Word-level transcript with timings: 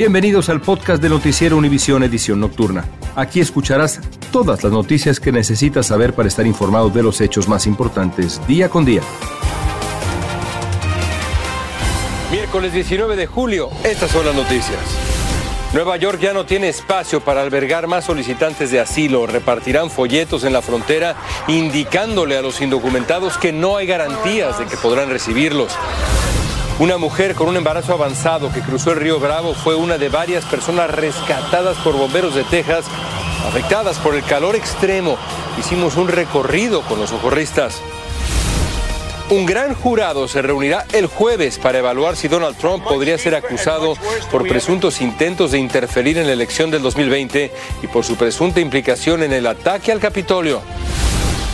Bienvenidos 0.00 0.48
al 0.48 0.62
podcast 0.62 1.02
de 1.02 1.10
Noticiero 1.10 1.58
Univisión 1.58 2.02
Edición 2.02 2.40
Nocturna. 2.40 2.86
Aquí 3.16 3.38
escucharás 3.38 4.00
todas 4.32 4.64
las 4.64 4.72
noticias 4.72 5.20
que 5.20 5.30
necesitas 5.30 5.88
saber 5.88 6.14
para 6.14 6.26
estar 6.26 6.46
informado 6.46 6.88
de 6.88 7.02
los 7.02 7.20
hechos 7.20 7.48
más 7.48 7.66
importantes 7.66 8.40
día 8.46 8.70
con 8.70 8.86
día. 8.86 9.02
Miércoles 12.32 12.72
19 12.72 13.14
de 13.14 13.26
julio, 13.26 13.68
estas 13.84 14.10
son 14.10 14.24
las 14.24 14.34
noticias. 14.34 14.78
Nueva 15.74 15.98
York 15.98 16.18
ya 16.18 16.32
no 16.32 16.46
tiene 16.46 16.70
espacio 16.70 17.20
para 17.20 17.42
albergar 17.42 17.86
más 17.86 18.06
solicitantes 18.06 18.70
de 18.70 18.80
asilo. 18.80 19.26
Repartirán 19.26 19.90
folletos 19.90 20.44
en 20.44 20.54
la 20.54 20.62
frontera 20.62 21.14
indicándole 21.46 22.38
a 22.38 22.40
los 22.40 22.62
indocumentados 22.62 23.36
que 23.36 23.52
no 23.52 23.76
hay 23.76 23.86
garantías 23.86 24.58
de 24.58 24.64
que 24.64 24.78
podrán 24.78 25.10
recibirlos. 25.10 25.76
Una 26.80 26.96
mujer 26.96 27.34
con 27.34 27.46
un 27.46 27.58
embarazo 27.58 27.92
avanzado 27.92 28.50
que 28.50 28.62
cruzó 28.62 28.92
el 28.92 29.00
río 29.00 29.20
Bravo 29.20 29.52
fue 29.52 29.74
una 29.74 29.98
de 29.98 30.08
varias 30.08 30.46
personas 30.46 30.90
rescatadas 30.90 31.76
por 31.76 31.94
bomberos 31.94 32.34
de 32.34 32.42
Texas, 32.44 32.86
afectadas 33.46 33.98
por 33.98 34.14
el 34.14 34.24
calor 34.24 34.56
extremo. 34.56 35.18
Hicimos 35.58 35.96
un 35.96 36.08
recorrido 36.08 36.80
con 36.80 36.98
los 36.98 37.10
socorristas. 37.10 37.82
Un 39.28 39.44
gran 39.44 39.74
jurado 39.74 40.26
se 40.26 40.40
reunirá 40.40 40.86
el 40.94 41.04
jueves 41.04 41.58
para 41.58 41.80
evaluar 41.80 42.16
si 42.16 42.28
Donald 42.28 42.56
Trump 42.56 42.82
podría 42.82 43.18
ser 43.18 43.34
acusado 43.34 43.92
por 44.30 44.48
presuntos 44.48 45.02
intentos 45.02 45.50
de 45.50 45.58
interferir 45.58 46.16
en 46.16 46.28
la 46.28 46.32
elección 46.32 46.70
del 46.70 46.80
2020 46.80 47.52
y 47.82 47.86
por 47.88 48.06
su 48.06 48.16
presunta 48.16 48.58
implicación 48.58 49.22
en 49.22 49.34
el 49.34 49.46
ataque 49.46 49.92
al 49.92 50.00
Capitolio. 50.00 50.62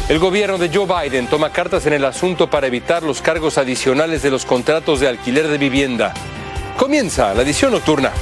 El 0.08 0.20
gobierno 0.20 0.56
de 0.56 0.70
Joe 0.72 0.86
Biden 0.86 1.26
toma 1.26 1.50
cartas 1.50 1.84
en 1.86 1.92
el 1.92 2.04
asunto 2.04 2.48
para 2.48 2.68
evitar 2.68 3.02
los 3.02 3.20
cargos 3.20 3.58
adicionales 3.58 4.22
de 4.22 4.30
los 4.30 4.46
contratos 4.46 5.00
de 5.00 5.08
alquiler 5.08 5.48
de 5.48 5.58
vivienda. 5.58 6.14
Comienza 6.76 7.34
la 7.34 7.42
edición 7.42 7.72
nocturna. 7.72 8.12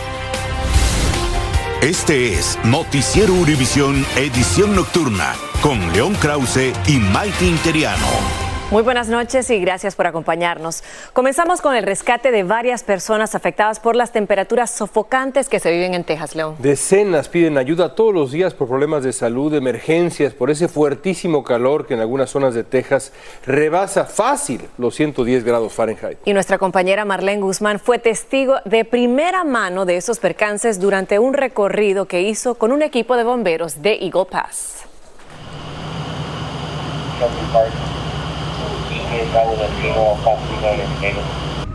Este 1.83 2.33
es 2.33 2.59
Noticiero 2.65 3.35
Univisión 3.35 4.07
Edición 4.17 4.75
Nocturna 4.75 5.35
con 5.61 5.93
León 5.93 6.15
Krause 6.15 6.73
y 6.87 6.97
Maite 6.97 7.45
Interiano. 7.45 8.44
Muy 8.71 8.83
buenas 8.83 9.09
noches 9.09 9.51
y 9.51 9.61
gracias 9.61 9.95
por 9.95 10.07
acompañarnos. 10.07 10.83
Comenzamos 11.13 11.61
con 11.61 11.77
el 11.77 11.85
rescate 11.85 12.33
de 12.33 12.45
varias 12.45 12.83
personas 12.83 13.35
afectadas 13.35 13.79
por 13.79 13.95
las 13.95 14.11
temperaturas 14.11 14.71
sofocantes 14.71 15.51
que 15.51 15.61
se 15.61 15.71
viven 15.71 15.93
en 15.93 16.03
Texas, 16.03 16.35
León. 16.35 16.57
Decenas 16.59 17.29
piden 17.29 17.59
ayuda 17.59 17.95
todos 17.95 18.15
los 18.15 18.33
días 18.33 18.55
por 18.55 18.67
problemas 18.67 19.05
de 19.05 19.13
salud, 19.13 19.53
emergencias, 19.55 20.33
por 20.33 20.51
ese 20.51 20.69
fuertísimo 20.69 21.45
calor 21.45 21.87
que 21.87 21.95
en 21.95 22.01
algunas 22.01 22.31
zonas 22.31 22.55
de 22.55 22.65
Texas 22.65 23.13
rebasa 23.45 24.07
fácil 24.07 24.63
los 24.79 24.95
110 24.95 25.45
grados 25.45 25.75
Fahrenheit. 25.75 26.19
Y 26.25 26.33
nuestra 26.33 26.57
compañera 26.59 27.05
Marlene 27.05 27.43
Guzmán 27.43 27.79
fue 27.79 27.99
testigo 27.99 28.57
de 28.65 28.87
primera 28.87 29.45
mano 29.45 29.85
de 29.85 29.99
esos 29.99 30.19
percances 30.19 30.81
durante 30.81 31.19
un 31.19 31.35
recorrido 31.35 32.07
que 32.07 32.23
hizo 32.23 32.55
con 32.55 32.73
un 32.73 32.81
equipo 32.81 33.17
de 33.17 33.25
bomberos 33.25 33.83
de 33.83 33.99
Eagle 34.01 34.25
Pass. 34.25 34.85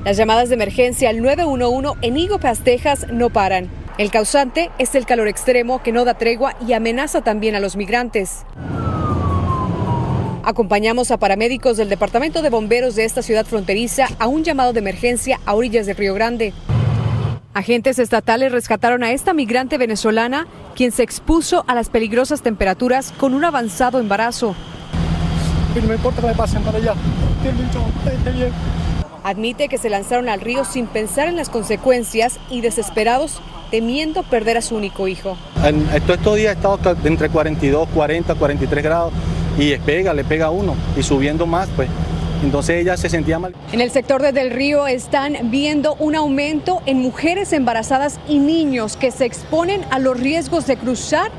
Las 0.03 0.17
llamadas 0.17 0.50
de 0.50 0.56
emergencia 0.56 1.09
al 1.09 1.22
911 1.22 2.00
en 2.01 2.17
Eagle 2.17 2.40
Pass, 2.40 2.59
Texas, 2.59 3.07
no 3.12 3.29
paran. 3.29 3.69
El 3.97 4.12
causante 4.12 4.72
es 4.78 4.95
el 4.95 5.06
calor 5.06 5.28
extremo 5.28 5.84
que 5.84 5.91
no 5.91 6.06
da 6.06 6.13
tregua 6.13 6.56
y 6.66 6.73
amenaza 6.73 7.22
también 7.22 7.56
a 7.56 7.59
los 7.59 7.75
migrantes. 7.75 8.45
Acompañamos 10.44 11.12
a 11.12 11.17
paramédicos 11.17 11.78
del 11.78 11.90
Departamento 11.90 12.41
de 12.41 12.50
Bomberos 12.50 12.95
de 12.95 13.03
esta 13.03 13.22
ciudad 13.22 13.46
fronteriza 13.46 14.07
a 14.17 14.28
un 14.28 14.44
llamado 14.44 14.73
de 14.73 14.79
emergencia 14.79 15.40
a 15.46 15.53
orillas 15.53 15.85
de 15.85 15.94
Río 15.94 16.13
Grande. 16.13 16.53
Agentes 17.53 18.00
estatales 18.00 18.51
rescataron 18.51 19.03
a 19.03 19.11
esta 19.11 19.34
migrante 19.34 19.78
venezolana, 19.78 20.47
quien 20.75 20.91
se 20.91 21.03
expuso 21.03 21.66
a 21.67 21.75
las 21.75 21.90
peligrosas 21.90 22.41
temperaturas 22.41 23.11
con 23.11 23.34
un 23.34 23.44
avanzado 23.44 24.00
embarazo. 24.00 24.56
No 25.75 25.88
me 25.88 25.96
importa 25.96 26.22
que 26.22 26.28
me 26.28 26.35
pasen 26.35 26.63
para 26.63 26.78
allá. 26.78 26.94
Admite 29.24 29.68
que 29.68 29.78
se 29.78 29.90
lanzaron 29.90 30.30
al 30.30 30.41
río 30.41 30.66
sin 30.66 30.88
pensar 30.88 31.28
en 31.28 31.35
las 31.35 31.50
consecuencias 31.50 32.40
y 32.50 32.62
desesperados, 32.62 33.41
temiendo 33.69 34.24
perder 34.24 34.58
a 34.58 34.62
su 34.62 34.75
único 34.75 35.08
hijo. 35.08 35.38
En 35.63 35.88
estos 35.94 36.35
días 36.35 36.53
he 36.53 36.58
estado 36.58 36.79
entre 37.03 37.29
42, 37.29 37.88
40, 37.94 38.35
43 38.35 38.84
grados 38.84 39.13
y 39.58 39.75
pega, 39.78 40.13
le 40.13 40.24
pega 40.24 40.47
a 40.47 40.50
uno 40.50 40.75
y 40.97 41.03
subiendo 41.03 41.46
más, 41.46 41.69
pues. 41.75 41.90
Entonces 42.41 42.78
ella 42.78 42.96
se 42.96 43.09
sentía 43.09 43.38
mal. 43.38 43.53
En 43.74 43.81
el 43.81 43.91
sector 43.91 44.22
de 44.22 44.31
Del 44.31 44.52
Río 44.52 44.88
están 44.88 45.52
viendo 45.52 45.96
un 45.96 46.16
aumento 46.16 46.81
en 46.85 47.00
mujeres 47.00 47.52
embarazadas 47.52 48.18
y 48.29 48.40
niños 48.40 48.96
que 48.96 49.12
se 49.12 49.25
exponen 49.25 49.81
a 49.91 50.00
los 50.00 50.18
riesgos 50.18 50.66
de 50.66 50.78
cruzar 50.78 51.31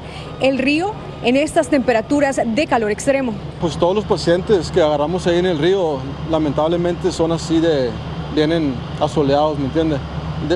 el 0.43 0.59
río 0.59 0.93
en 1.23 1.37
estas 1.37 1.69
temperaturas 1.69 2.41
de 2.45 2.67
calor 2.67 2.91
extremo. 2.91 3.35
Pues 3.61 3.77
todos 3.77 3.95
los 3.95 4.05
pacientes 4.05 4.71
que 4.71 4.81
agarramos 4.81 5.27
ahí 5.27 5.39
en 5.39 5.47
el 5.47 5.59
río, 5.59 5.99
lamentablemente 6.31 7.13
son 7.13 7.33
así 7.33 7.61
de, 7.61 7.91
vienen 8.35 8.75
asoleados, 9.01 9.59
¿me 9.59 9.67
entiendes? 9.67 10.01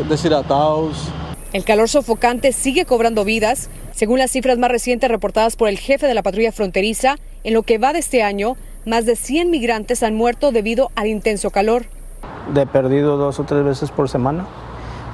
deshidratados. 0.09 1.09
El 1.53 1.65
calor 1.65 1.89
sofocante 1.89 2.53
sigue 2.53 2.85
cobrando 2.85 3.25
vidas. 3.25 3.69
Según 3.93 4.19
las 4.19 4.33
cifras 4.33 4.59
más 4.59 4.71
recientes 4.71 5.09
reportadas 5.11 5.57
por 5.57 5.69
el 5.69 5.79
jefe 5.79 6.07
de 6.07 6.15
la 6.15 6.23
patrulla 6.23 6.51
fronteriza, 6.51 7.17
en 7.45 7.55
lo 7.55 7.63
que 7.63 7.79
va 7.79 7.93
de 7.93 8.01
este 8.01 8.23
año, 8.23 8.57
más 8.87 9.07
de 9.07 9.15
100 9.15 9.51
migrantes 9.51 10.03
han 10.03 10.17
muerto 10.17 10.51
debido 10.51 10.91
al 10.97 11.07
intenso 11.07 11.51
calor. 11.51 11.85
De 12.53 12.67
perdido 12.67 13.17
dos 13.17 13.39
o 13.39 13.45
tres 13.45 13.65
veces 13.65 13.91
por 13.91 14.09
semana, 14.09 14.47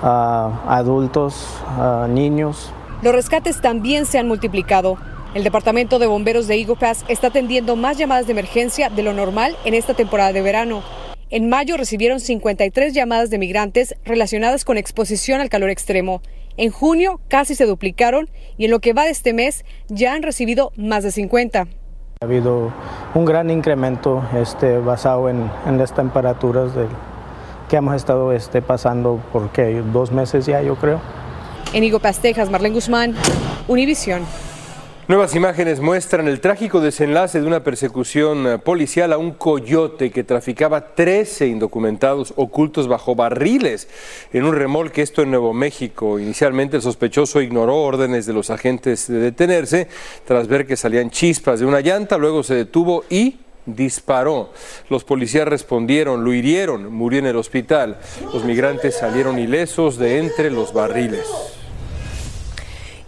a 0.03 0.61
adultos, 0.69 1.47
a 1.67 2.06
niños. 2.09 2.72
Los 3.03 3.15
rescates 3.15 3.61
también 3.61 4.06
se 4.06 4.19
han 4.19 4.27
multiplicado. 4.27 4.97
El 5.33 5.45
Departamento 5.45 6.01
de 6.01 6.09
Bomberos 6.09 6.49
de 6.49 6.57
Eagle 6.57 6.75
Pass 6.75 7.05
está 7.07 7.29
atendiendo 7.29 7.77
más 7.77 7.97
llamadas 7.97 8.27
de 8.27 8.33
emergencia 8.33 8.91
de 8.91 9.05
lo 9.05 9.13
normal 9.13 9.57
en 9.65 9.75
esta 9.75 9.95
temporada 9.95 10.33
de 10.33 10.43
verano. 10.43 10.83
En 11.31 11.49
mayo 11.49 11.77
recibieron 11.77 12.19
53 12.19 12.93
llamadas 12.93 13.31
de 13.31 13.39
migrantes 13.39 13.95
relacionadas 14.05 14.65
con 14.65 14.77
exposición 14.77 15.41
al 15.41 15.49
calor 15.49 15.71
extremo. 15.71 16.21
En 16.56 16.73
junio 16.73 17.21
casi 17.29 17.55
se 17.55 17.65
duplicaron 17.65 18.29
y 18.59 18.65
en 18.65 18.73
lo 18.73 18.81
que 18.81 18.93
va 18.93 19.05
de 19.05 19.12
este 19.12 19.32
mes 19.32 19.65
ya 19.88 20.15
han 20.15 20.25
recibido 20.25 20.73
más 20.75 21.05
de 21.05 21.12
50. 21.12 21.61
Ha 21.61 22.25
habido 22.25 22.73
un 23.15 23.25
gran 23.25 23.50
incremento 23.50 24.25
este, 24.37 24.79
basado 24.79 25.29
en, 25.29 25.49
las 25.79 25.94
temperaturas 25.94 26.73
que 27.69 27.76
hemos 27.76 27.94
estado 27.94 28.33
este, 28.33 28.62
pasando 28.62 29.23
por 29.33 29.49
dos 29.93 30.11
meses 30.11 30.44
ya, 30.47 30.61
yo 30.61 30.75
creo. 30.75 31.00
En 31.73 31.88
Texas, 32.21 32.50
Marlene 32.50 32.75
Guzmán, 32.75 33.15
Univisión. 33.69 34.23
Nuevas 35.11 35.35
imágenes 35.35 35.81
muestran 35.81 36.29
el 36.29 36.39
trágico 36.39 36.81
desenlace 36.81 37.41
de 37.41 37.47
una 37.49 37.65
persecución 37.65 38.47
eh, 38.47 38.59
policial 38.59 39.12
a 39.12 39.19
un 39.19 39.33
coyote 39.33 40.12
que 40.12 40.23
traficaba 40.23 40.95
13 40.95 41.49
indocumentados 41.49 42.33
ocultos 42.37 42.87
bajo 42.87 43.17
barriles 43.17 43.89
en 44.33 44.45
un 44.45 44.55
remolque, 44.55 45.03
esto 45.03 45.23
en 45.23 45.33
Nuevo 45.33 45.53
México. 45.53 46.21
Inicialmente 46.21 46.77
el 46.77 46.83
sospechoso 46.83 47.41
ignoró 47.41 47.83
órdenes 47.83 48.25
de 48.25 48.35
los 48.35 48.51
agentes 48.51 49.09
de 49.09 49.19
detenerse 49.19 49.89
tras 50.25 50.47
ver 50.47 50.65
que 50.65 50.77
salían 50.77 51.11
chispas 51.11 51.59
de 51.59 51.67
una 51.67 51.81
llanta, 51.81 52.17
luego 52.17 52.45
se 52.45 52.55
detuvo 52.55 53.03
y 53.11 53.41
disparó. 53.67 54.53
Los 54.91 55.03
policías 55.03 55.49
respondieron, 55.49 56.23
lo 56.23 56.33
hirieron, 56.33 56.95
murió 56.95 57.19
en 57.19 57.27
el 57.27 57.37
hospital. 57.37 57.99
Los 58.33 58.45
migrantes 58.45 58.99
salieron 58.99 59.41
ilesos 59.41 59.99
de 59.99 60.19
entre 60.19 60.53
los 60.53 60.73
barriles. 60.73 61.27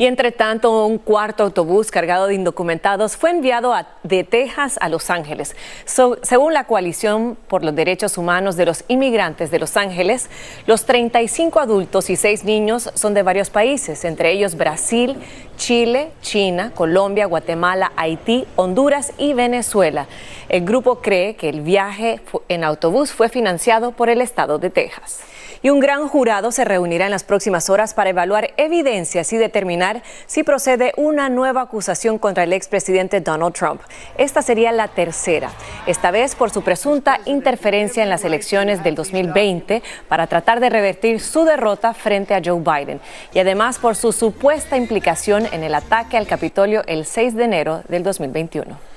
Y 0.03 0.07
entre 0.07 0.33
tanto, 0.33 0.85
un 0.85 0.99
cuarto 0.99 1.45
autobús 1.45 1.93
cargado 1.93 2.27
de 2.27 2.35
indocumentados 2.35 3.17
fue 3.17 3.31
enviado 3.31 3.73
de 4.03 4.25
Texas 4.25 4.77
a 4.81 4.89
Los 4.89 5.11
Ángeles. 5.11 5.55
según 5.85 6.53
la 6.53 6.65
Coalición 6.65 7.39
por 7.47 7.65
los 7.65 7.73
Derechos 7.73 8.19
Humanos 8.19 8.57
de 8.57 8.67
los 8.67 8.83
Inmigrantes 8.89 9.53
de 9.53 9.61
Los 9.61 9.77
Ángeles, 9.77 10.29
los 10.67 10.87
35 10.87 11.61
adultos 11.61 12.11
y 12.11 12.17
6 12.17 12.43
niños 12.43 12.91
son 12.95 13.15
de 13.15 13.23
varios 13.23 13.51
países, 13.51 14.05
entre 14.05 14.33
ellos 14.33 14.57
Brasil, 14.57 15.23
Chile, 15.57 16.11
China, 16.21 16.73
Colombia, 16.75 17.27
Guatemala, 17.27 17.93
Haití, 17.95 18.45
Honduras 18.57 19.13
y 19.19 19.35
Venezuela. 19.35 20.09
El 20.49 20.65
grupo 20.65 20.97
cree 20.97 21.37
que 21.37 21.49
el 21.49 21.61
viaje 21.61 22.21
en 22.49 22.65
autobús 22.65 23.13
fue 23.13 23.29
financiado 23.29 23.93
por 23.93 24.09
el 24.09 24.21
estado 24.21 24.59
de 24.59 24.71
Texas 24.71 25.21
y 25.63 25.71
un 25.71 25.81
gran 25.81 26.09
jurado 26.09 26.53
se 26.53 26.65
reunirá 26.65 27.07
en 27.07 27.11
las 27.11 27.25
próximas 27.25 27.71
horas 27.71 27.95
para 27.95 28.11
evaluar 28.11 28.53
evidencias 28.57 29.33
y 29.33 29.37
determinar 29.37 30.03
si 30.27 30.43
procede 30.43 30.93
una 30.97 31.29
nueva 31.29 31.63
acusación 31.63 32.19
contra 32.19 32.45
el 32.45 32.53
expresidente 32.53 33.21
Donald 33.21 33.55
Trump. 33.55 33.81
Esta 34.19 34.43
sería 34.43 34.73
la 34.73 34.89
tercera, 34.89 35.51
esta 35.87 36.11
vez 36.11 36.35
por 36.35 36.51
su 36.51 36.63
presunta 36.63 37.21
interferencia 37.27 38.03
en 38.03 38.09
las 38.09 38.25
elecciones 38.25 38.83
del 38.83 38.95
2020 38.95 39.83
para 40.09 40.27
tratar 40.27 40.61
de 40.61 40.71
revertir 40.71 41.21
su 41.21 41.45
derrota 41.45 41.95
frente 41.95 42.35
a 42.35 42.43
Joe 42.45 42.61
Biden 42.61 43.01
y 43.33 43.39
además 43.39 43.79
por 43.79 43.97
su 43.97 44.13
supuesta 44.13 44.77
implicación 44.77 45.47
en 45.53 45.63
el 45.63 45.75
ataque 45.75 46.17
al 46.17 46.27
Capitolio 46.27 46.83
el 46.87 47.07
6 47.07 47.35
de 47.35 47.45
enero 47.45 47.83
del 47.89 48.03
2021. 48.03 48.92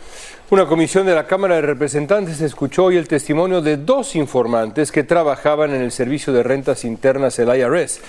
Una 0.51 0.67
comisión 0.67 1.07
de 1.07 1.15
la 1.15 1.25
Cámara 1.25 1.55
de 1.55 1.63
Representantes 1.63 2.39
escuchó 2.39 2.83
hoy 2.85 2.97
el 2.97 3.07
testimonio 3.07 3.63
de 3.63 3.77
dos 3.77 4.15
informantes 4.15 4.91
que 4.91 5.03
trabajaban 5.03 5.73
en 5.73 5.81
el 5.81 5.91
Servicio 5.91 6.31
de 6.33 6.43
Rentas 6.43 6.85
Internas, 6.85 7.39
el 7.39 7.49
IRS. 7.49 7.99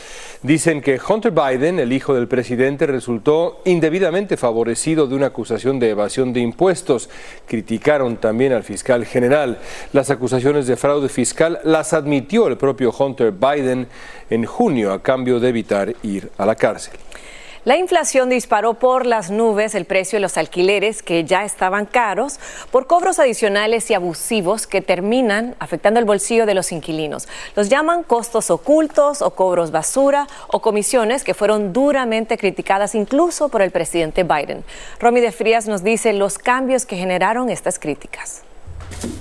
Dicen 0.42 0.82
que 0.82 1.00
Hunter 1.00 1.32
Biden, 1.32 1.80
el 1.80 1.94
hijo 1.94 2.14
del 2.14 2.28
presidente, 2.28 2.86
resultó 2.86 3.62
indebidamente 3.64 4.36
favorecido 4.36 5.06
de 5.06 5.14
una 5.14 5.28
acusación 5.28 5.78
de 5.78 5.88
evasión 5.88 6.34
de 6.34 6.40
impuestos. 6.40 7.08
Criticaron 7.46 8.18
también 8.18 8.52
al 8.52 8.64
fiscal 8.64 9.06
general. 9.06 9.56
Las 9.94 10.10
acusaciones 10.10 10.66
de 10.66 10.76
fraude 10.76 11.08
fiscal 11.08 11.60
las 11.64 11.94
admitió 11.94 12.48
el 12.48 12.58
propio 12.58 12.92
Hunter 12.92 13.32
Biden 13.32 13.88
en 14.28 14.44
junio 14.44 14.92
a 14.92 15.02
cambio 15.02 15.40
de 15.40 15.48
evitar 15.48 15.96
ir 16.02 16.30
a 16.36 16.44
la 16.44 16.54
cárcel. 16.54 16.98
La 17.66 17.76
inflación 17.76 18.28
disparó 18.28 18.74
por 18.74 19.06
las 19.06 19.32
nubes 19.32 19.74
el 19.74 19.86
precio 19.86 20.18
de 20.18 20.20
los 20.20 20.36
alquileres 20.36 21.02
que 21.02 21.24
ya 21.24 21.44
estaban 21.44 21.84
caros 21.84 22.38
por 22.70 22.86
cobros 22.86 23.18
adicionales 23.18 23.90
y 23.90 23.94
abusivos 23.94 24.68
que 24.68 24.82
terminan 24.82 25.56
afectando 25.58 25.98
el 25.98 26.06
bolsillo 26.06 26.46
de 26.46 26.54
los 26.54 26.70
inquilinos. 26.70 27.26
Los 27.56 27.68
llaman 27.68 28.04
costos 28.04 28.52
ocultos 28.52 29.20
o 29.20 29.32
cobros 29.32 29.72
basura 29.72 30.28
o 30.46 30.62
comisiones 30.62 31.24
que 31.24 31.34
fueron 31.34 31.72
duramente 31.72 32.38
criticadas 32.38 32.94
incluso 32.94 33.48
por 33.48 33.62
el 33.62 33.72
presidente 33.72 34.22
Biden. 34.22 34.62
Romy 35.00 35.20
de 35.20 35.32
Frías 35.32 35.66
nos 35.66 35.82
dice 35.82 36.12
los 36.12 36.38
cambios 36.38 36.86
que 36.86 36.94
generaron 36.94 37.50
estas 37.50 37.80
críticas. 37.80 38.42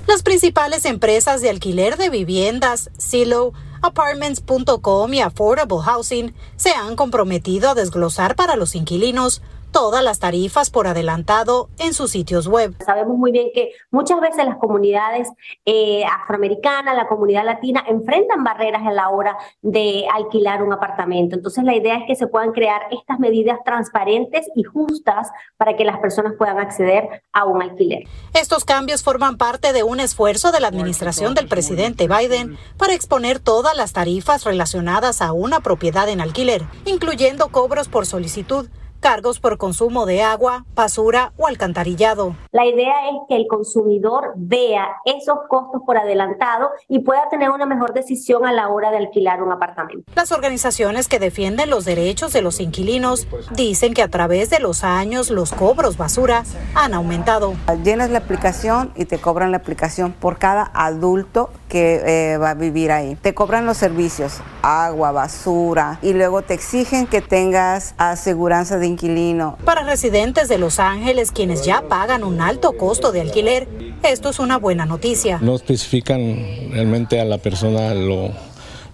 Las 0.06 0.22
principales 0.22 0.86
empresas 0.86 1.42
de 1.42 1.50
alquiler 1.50 1.98
de 1.98 2.12
viviendas, 2.12 2.92
Silo, 3.00 3.54
Apartments.com 3.86 5.14
y 5.14 5.22
Affordable 5.22 5.78
Housing 5.84 6.34
se 6.56 6.72
han 6.72 6.96
comprometido 6.96 7.70
a 7.70 7.76
desglosar 7.76 8.36
para 8.36 8.56
los 8.56 8.74
inquilinos 8.74 9.42
todas 9.76 10.02
las 10.06 10.20
tarifas 10.20 10.70
por 10.70 10.88
adelantado 10.88 11.68
en 11.80 11.94
sus 11.94 12.12
sitios 12.12 12.48
web. 12.48 12.74
Sabemos 12.86 13.18
muy 13.18 13.34
bien 13.34 13.50
que 13.54 13.74
muchas 13.92 14.22
veces 14.22 14.46
las 14.46 14.56
comunidades 14.56 15.28
eh, 15.66 16.06
afroamericanas, 16.06 16.96
la 16.96 17.10
comunidad 17.10 17.44
latina, 17.44 17.84
enfrentan 17.86 18.46
barreras 18.46 18.84
a 18.88 18.94
la 18.94 19.10
hora 19.10 19.38
de 19.62 20.06
alquilar 20.14 20.64
un 20.64 20.72
apartamento. 20.72 21.36
Entonces 21.36 21.66
la 21.66 21.76
idea 21.76 21.98
es 21.98 22.04
que 22.08 22.16
se 22.16 22.28
puedan 22.28 22.54
crear 22.54 22.84
estas 22.90 23.20
medidas 23.20 23.60
transparentes 23.66 24.48
y 24.56 24.64
justas 24.64 25.28
para 25.58 25.76
que 25.76 25.84
las 25.84 26.00
personas 26.00 26.36
puedan 26.38 26.58
acceder 26.58 27.24
a 27.34 27.44
un 27.44 27.62
alquiler. 27.62 28.04
Estos 28.34 28.64
cambios 28.64 29.04
forman 29.04 29.36
parte 29.36 29.74
de 29.74 29.84
un 29.84 30.00
esfuerzo 30.00 30.54
de 30.54 30.62
la 30.62 30.70
administración 30.70 31.34
del 31.34 31.50
presidente 31.50 32.08
Biden 32.08 32.58
para 32.78 32.94
exponer 32.94 33.40
todas 33.40 33.76
las 33.76 33.92
tarifas 33.92 34.46
relacionadas 34.46 35.22
a 35.22 35.34
una 35.34 35.60
propiedad 35.60 36.08
en 36.08 36.22
alquiler, 36.22 36.64
incluyendo 36.86 37.50
cobros 37.50 37.90
por 37.90 38.06
solicitud 38.06 38.70
cargos 39.06 39.40
por 39.40 39.60
consumo 39.60 40.08
de 40.08 40.24
agua, 40.24 40.66
basura 40.74 41.32
o 41.38 41.46
alcantarillado. 41.46 42.36
La 42.52 42.66
idea 42.66 43.08
es 43.12 43.18
que 43.30 43.36
el 43.36 43.46
consumidor 43.46 44.34
vea 44.36 44.88
esos 45.06 45.38
costos 45.48 45.84
por 45.86 45.96
adelantado 45.96 46.72
y 46.90 47.04
pueda 47.04 47.30
tener 47.30 47.52
una 47.52 47.68
mejor 47.68 47.94
decisión 47.94 48.48
a 48.48 48.52
la 48.52 48.70
hora 48.70 48.90
de 48.90 48.98
alquilar 48.98 49.44
un 49.44 49.52
apartamento. 49.52 50.12
Las 50.16 50.32
organizaciones 50.32 51.08
que 51.08 51.20
defienden 51.20 51.70
los 51.70 51.86
derechos 51.86 52.34
de 52.34 52.42
los 52.42 52.60
inquilinos 52.60 53.28
dicen 53.52 53.94
que 53.94 54.02
a 54.02 54.08
través 54.08 54.50
de 54.50 54.58
los 54.58 54.84
años 54.84 55.30
los 55.30 55.52
cobros 55.54 55.98
basura 55.98 56.42
han 56.74 56.96
aumentado. 56.96 57.54
Llenas 57.84 58.10
la 58.10 58.18
aplicación 58.18 58.92
y 58.96 59.06
te 59.06 59.20
cobran 59.20 59.52
la 59.52 59.58
aplicación 59.58 60.14
por 60.14 60.40
cada 60.40 60.72
adulto 60.74 61.52
que 61.68 62.02
eh, 62.06 62.38
va 62.38 62.52
a 62.52 62.54
vivir 62.54 62.92
ahí. 62.92 63.16
Te 63.16 63.34
cobran 63.34 63.66
los 63.66 63.78
servicios, 63.78 64.42
agua, 64.62 65.12
basura 65.12 66.00
y 66.02 66.14
luego 66.14 66.42
te 66.42 66.54
exigen 66.54 67.08
que 67.08 67.22
tengas 67.22 67.96
aseguranza 67.98 68.78
de 68.78 68.88
inquilino. 68.88 69.58
Para 69.66 69.84
residentes 69.84 70.48
de 70.48 70.58
Los 70.58 70.80
Ángeles, 70.80 71.32
quienes 71.32 71.66
ya 71.66 71.84
pagan 71.88 72.24
un 72.24 72.42
alto 72.42 72.74
costo 72.74 73.12
de 73.12 73.22
alquiler, 73.22 73.68
esto 74.04 74.30
es 74.30 74.40
una 74.40 74.58
buena 74.58 74.86
noticia. 74.86 75.40
No 75.42 75.56
especifican 75.56 76.72
realmente 76.72 77.20
a 77.20 77.26
la 77.26 77.38
persona 77.38 77.94
los 77.94 78.32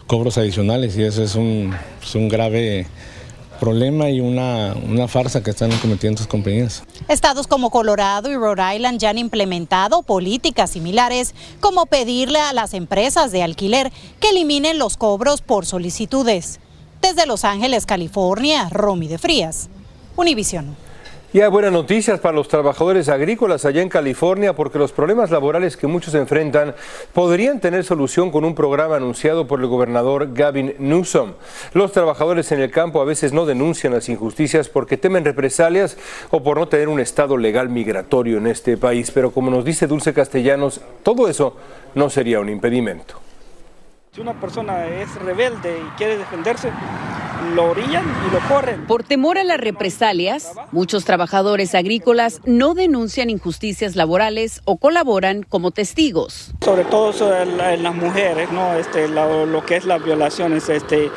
cobros 0.08 0.38
adicionales 0.38 0.98
y 0.98 1.04
eso 1.04 1.24
es 1.24 1.36
un, 1.36 1.74
es 2.02 2.16
un 2.16 2.28
grave 2.28 2.88
problema 3.62 4.10
y 4.10 4.20
una, 4.20 4.74
una 4.74 5.08
farsa 5.08 5.44
que 5.44 5.52
están 5.52 5.72
cometiendo 5.78 6.16
estas 6.16 6.28
compañías. 6.28 6.84
Estados 7.08 7.46
como 7.46 7.70
Colorado 7.70 8.32
y 8.32 8.36
Rhode 8.36 8.76
Island 8.76 9.00
ya 9.00 9.12
han 9.12 9.20
implementado 9.20 10.02
políticas 10.02 10.72
similares, 10.72 11.36
como 11.60 11.86
pedirle 11.86 12.40
a 12.40 12.54
las 12.54 12.74
empresas 12.74 13.32
de 13.32 13.44
alquiler 13.44 13.92
que 14.20 14.32
eliminen 14.32 14.80
los 14.80 14.98
cobros 14.98 15.42
por 15.42 15.68
solicitudes. 15.68 16.60
Desde 17.04 17.28
Los 17.28 17.46
Ángeles, 17.46 17.86
California, 17.86 18.68
Romy 18.70 19.08
de 19.08 19.20
Frías, 19.20 19.70
Univision. 20.16 20.76
Y 21.34 21.40
hay 21.40 21.50
buenas 21.50 21.72
noticias 21.72 22.20
para 22.20 22.36
los 22.36 22.50
trabajadores 22.50 23.08
agrícolas 23.08 23.64
allá 23.64 23.82
en 23.82 23.88
California 23.88 24.52
porque 24.54 24.78
los 24.78 24.92
problemas 24.92 25.32
laborales 25.32 25.78
que 25.78 25.88
muchos 25.88 26.14
enfrentan 26.14 26.76
podrían 27.14 27.62
tener 27.62 27.86
solución 27.86 28.32
con 28.32 28.44
un 28.44 28.54
programa 28.54 28.98
anunciado 28.98 29.48
por 29.48 29.62
el 29.62 29.68
gobernador 29.68 30.34
Gavin 30.34 30.76
Newsom. 30.78 31.32
Los 31.72 31.94
trabajadores 31.94 32.52
en 32.52 32.60
el 32.60 32.70
campo 32.70 33.02
a 33.02 33.06
veces 33.06 33.32
no 33.32 33.46
denuncian 33.46 33.94
las 33.94 34.10
injusticias 34.10 34.68
porque 34.68 34.98
temen 34.98 35.24
represalias 35.24 35.98
o 36.32 36.44
por 36.44 36.58
no 36.58 36.68
tener 36.68 36.90
un 36.90 37.00
estado 37.00 37.38
legal 37.38 37.70
migratorio 37.70 38.38
en 38.38 38.48
este 38.48 38.76
país, 38.76 39.10
pero 39.12 39.32
como 39.32 39.50
nos 39.50 39.64
dice 39.64 39.88
Dulce 39.88 40.14
Castellanos, 40.14 40.82
todo 41.02 41.30
eso 41.30 41.56
no 41.96 42.10
sería 42.10 42.42
un 42.42 42.50
impedimento. 42.50 43.16
Si 44.14 44.20
una 44.20 44.34
persona 44.34 44.86
es 44.86 45.16
rebelde 45.16 45.80
y 45.80 45.98
quiere 45.98 46.18
defenderse, 46.18 46.74
lo 47.56 47.72
orillan 47.72 48.06
y 48.28 48.34
lo 48.34 48.40
corren. 48.48 48.86
Por 48.86 49.04
temor 49.04 49.38
a 49.38 49.44
las 49.44 49.60
represalias, 49.60 50.52
muchos 50.72 51.06
trabajadores 51.06 51.76
agrícolas 51.76 52.42
no 52.46 52.74
denuncian 52.74 53.30
injusticias 53.30 53.96
laborales 53.96 54.62
o 54.66 54.78
colaboran 54.78 55.44
como 55.44 55.72
testigos. 55.72 56.52
Sobre 56.62 56.86
todo 56.86 57.12
en 57.42 57.84
las 57.84 57.96
mujeres, 57.96 58.52
¿no? 58.52 58.74
Este, 58.76 59.08
lo, 59.08 59.46
lo 59.46 59.66
que 59.66 59.78
es 59.78 59.86
las 59.86 60.04
violaciones, 60.04 60.70
este, 60.70 61.12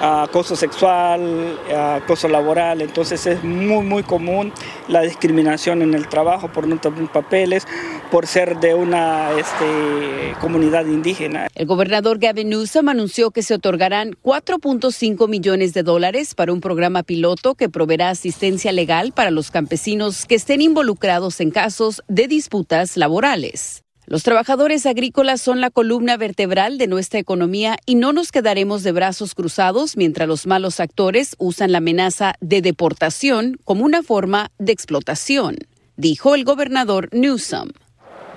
acoso 0.00 0.56
sexual, 0.56 1.58
acoso 1.74 2.28
laboral. 2.28 2.82
Entonces 2.82 3.26
es 3.26 3.42
muy, 3.44 3.84
muy 3.84 4.02
común 4.02 4.52
la 4.88 5.02
discriminación 5.02 5.82
en 5.82 5.94
el 5.94 6.08
trabajo 6.08 6.48
por 6.52 6.66
no 6.66 6.78
tener 6.78 7.08
papeles, 7.08 7.66
por 8.10 8.26
ser 8.26 8.58
de 8.60 8.74
una 8.74 9.30
este, 9.38 10.34
comunidad 10.40 10.86
indígena. 10.86 11.48
El 11.54 11.66
gobernador 11.66 12.18
Gavin 12.18 12.50
Newsom 12.50 12.88
anunció 12.88 13.30
que 13.30 13.42
se 13.42 13.54
otorgarán 13.54 14.12
4.5 14.22 15.28
millones 15.28 15.74
de 15.74 15.82
dólares 15.82 16.34
para 16.34 16.52
un 16.52 16.60
programa 16.60 17.02
piloto 17.02 17.54
que 17.54 17.68
proveerá 17.68 18.10
asistencia 18.10 18.72
legal 18.72 19.12
para 19.12 19.30
los 19.30 19.50
campesinos 19.50 20.26
que 20.26 20.34
estén 20.34 20.60
involucrados 20.60 21.40
en 21.40 21.50
casos 21.50 22.02
de 22.08 22.28
disputas 22.28 22.96
laborales. 22.96 23.84
Los 24.10 24.22
trabajadores 24.22 24.86
agrícolas 24.86 25.42
son 25.42 25.60
la 25.60 25.68
columna 25.68 26.16
vertebral 26.16 26.78
de 26.78 26.86
nuestra 26.86 27.20
economía 27.20 27.76
y 27.84 27.94
no 27.94 28.14
nos 28.14 28.32
quedaremos 28.32 28.82
de 28.82 28.92
brazos 28.92 29.34
cruzados 29.34 29.98
mientras 29.98 30.26
los 30.26 30.46
malos 30.46 30.80
actores 30.80 31.36
usan 31.38 31.72
la 31.72 31.78
amenaza 31.78 32.32
de 32.40 32.62
deportación 32.62 33.60
como 33.66 33.84
una 33.84 34.02
forma 34.02 34.50
de 34.58 34.72
explotación, 34.72 35.58
dijo 35.98 36.34
el 36.34 36.44
gobernador 36.44 37.10
Newsom. 37.12 37.68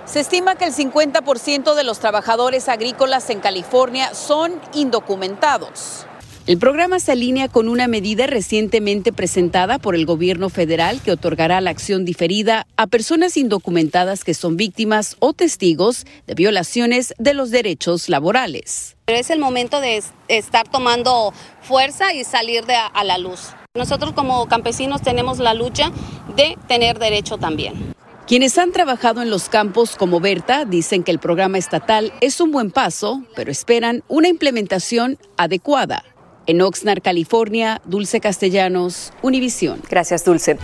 Se 0.03 0.19
estima 0.19 0.55
que 0.55 0.65
el 0.65 0.73
50% 0.73 1.73
de 1.73 1.83
los 1.85 1.99
trabajadores 1.99 2.67
agrícolas 2.67 3.29
en 3.29 3.39
California 3.39 4.13
son 4.13 4.59
indocumentados. 4.73 6.05
El 6.51 6.57
programa 6.57 6.99
se 6.99 7.13
alinea 7.13 7.47
con 7.47 7.69
una 7.69 7.87
medida 7.87 8.27
recientemente 8.27 9.13
presentada 9.13 9.79
por 9.79 9.95
el 9.95 10.05
gobierno 10.05 10.49
federal 10.49 10.99
que 11.01 11.13
otorgará 11.13 11.61
la 11.61 11.69
acción 11.69 12.03
diferida 12.03 12.67
a 12.75 12.87
personas 12.87 13.37
indocumentadas 13.37 14.25
que 14.25 14.33
son 14.33 14.57
víctimas 14.57 15.15
o 15.19 15.31
testigos 15.31 16.05
de 16.27 16.33
violaciones 16.33 17.13
de 17.17 17.33
los 17.35 17.51
derechos 17.51 18.09
laborales. 18.09 18.97
Es 19.07 19.29
el 19.29 19.39
momento 19.39 19.79
de 19.79 20.03
estar 20.27 20.67
tomando 20.67 21.33
fuerza 21.61 22.13
y 22.13 22.25
salir 22.25 22.65
de 22.65 22.75
a 22.75 23.03
la 23.05 23.17
luz. 23.17 23.51
Nosotros 23.73 24.11
como 24.11 24.45
campesinos 24.49 25.01
tenemos 25.01 25.39
la 25.39 25.53
lucha 25.53 25.93
de 26.35 26.57
tener 26.67 26.99
derecho 26.99 27.37
también. 27.37 27.93
Quienes 28.27 28.57
han 28.57 28.73
trabajado 28.73 29.21
en 29.21 29.29
los 29.29 29.47
campos 29.47 29.95
como 29.95 30.19
Berta 30.19 30.65
dicen 30.65 31.03
que 31.03 31.11
el 31.11 31.19
programa 31.19 31.57
estatal 31.57 32.11
es 32.19 32.41
un 32.41 32.51
buen 32.51 32.71
paso, 32.71 33.23
pero 33.37 33.51
esperan 33.51 34.03
una 34.09 34.27
implementación 34.27 35.17
adecuada. 35.37 36.03
En 36.47 36.61
Oxnard, 36.61 37.01
California, 37.01 37.81
Dulce 37.85 38.19
Castellanos, 38.19 39.13
Univisión. 39.21 39.81
Gracias, 39.89 40.25
Dulce. 40.25 40.57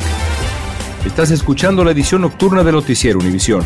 Estás 1.05 1.31
escuchando 1.31 1.83
la 1.83 1.91
edición 1.91 2.21
nocturna 2.21 2.63
de 2.63 2.71
Noticiero 2.71 3.19
Univisión. 3.19 3.65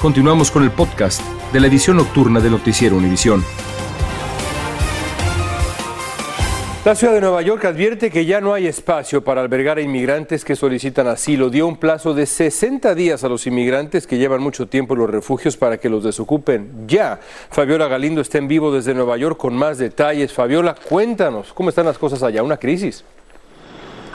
Continuamos 0.00 0.50
con 0.50 0.62
el 0.62 0.70
podcast 0.70 1.22
de 1.54 1.58
la 1.58 1.68
edición 1.68 1.96
nocturna 1.96 2.38
de 2.38 2.50
Noticiero 2.50 2.96
Univisión. 2.96 3.42
La 6.84 6.94
ciudad 6.94 7.14
de 7.14 7.22
Nueva 7.22 7.40
York 7.40 7.64
advierte 7.64 8.10
que 8.10 8.26
ya 8.26 8.42
no 8.42 8.52
hay 8.52 8.66
espacio 8.66 9.24
para 9.24 9.40
albergar 9.40 9.78
a 9.78 9.80
inmigrantes 9.80 10.44
que 10.44 10.54
solicitan 10.54 11.08
asilo. 11.08 11.48
Dio 11.48 11.66
un 11.66 11.78
plazo 11.78 12.12
de 12.12 12.26
60 12.26 12.94
días 12.94 13.24
a 13.24 13.28
los 13.28 13.46
inmigrantes 13.46 14.06
que 14.06 14.18
llevan 14.18 14.42
mucho 14.42 14.68
tiempo 14.68 14.92
en 14.92 15.00
los 15.00 15.10
refugios 15.10 15.56
para 15.56 15.78
que 15.78 15.88
los 15.88 16.04
desocupen. 16.04 16.86
Ya. 16.86 17.18
Fabiola 17.50 17.88
Galindo 17.88 18.20
está 18.20 18.36
en 18.36 18.48
vivo 18.48 18.72
desde 18.72 18.94
Nueva 18.94 19.16
York 19.16 19.38
con 19.38 19.56
más 19.56 19.78
detalles. 19.78 20.32
Fabiola, 20.32 20.76
cuéntanos, 20.88 21.54
¿cómo 21.54 21.70
están 21.70 21.86
las 21.86 21.98
cosas 21.98 22.22
allá? 22.22 22.42
¿Una 22.42 22.58
crisis? 22.58 23.02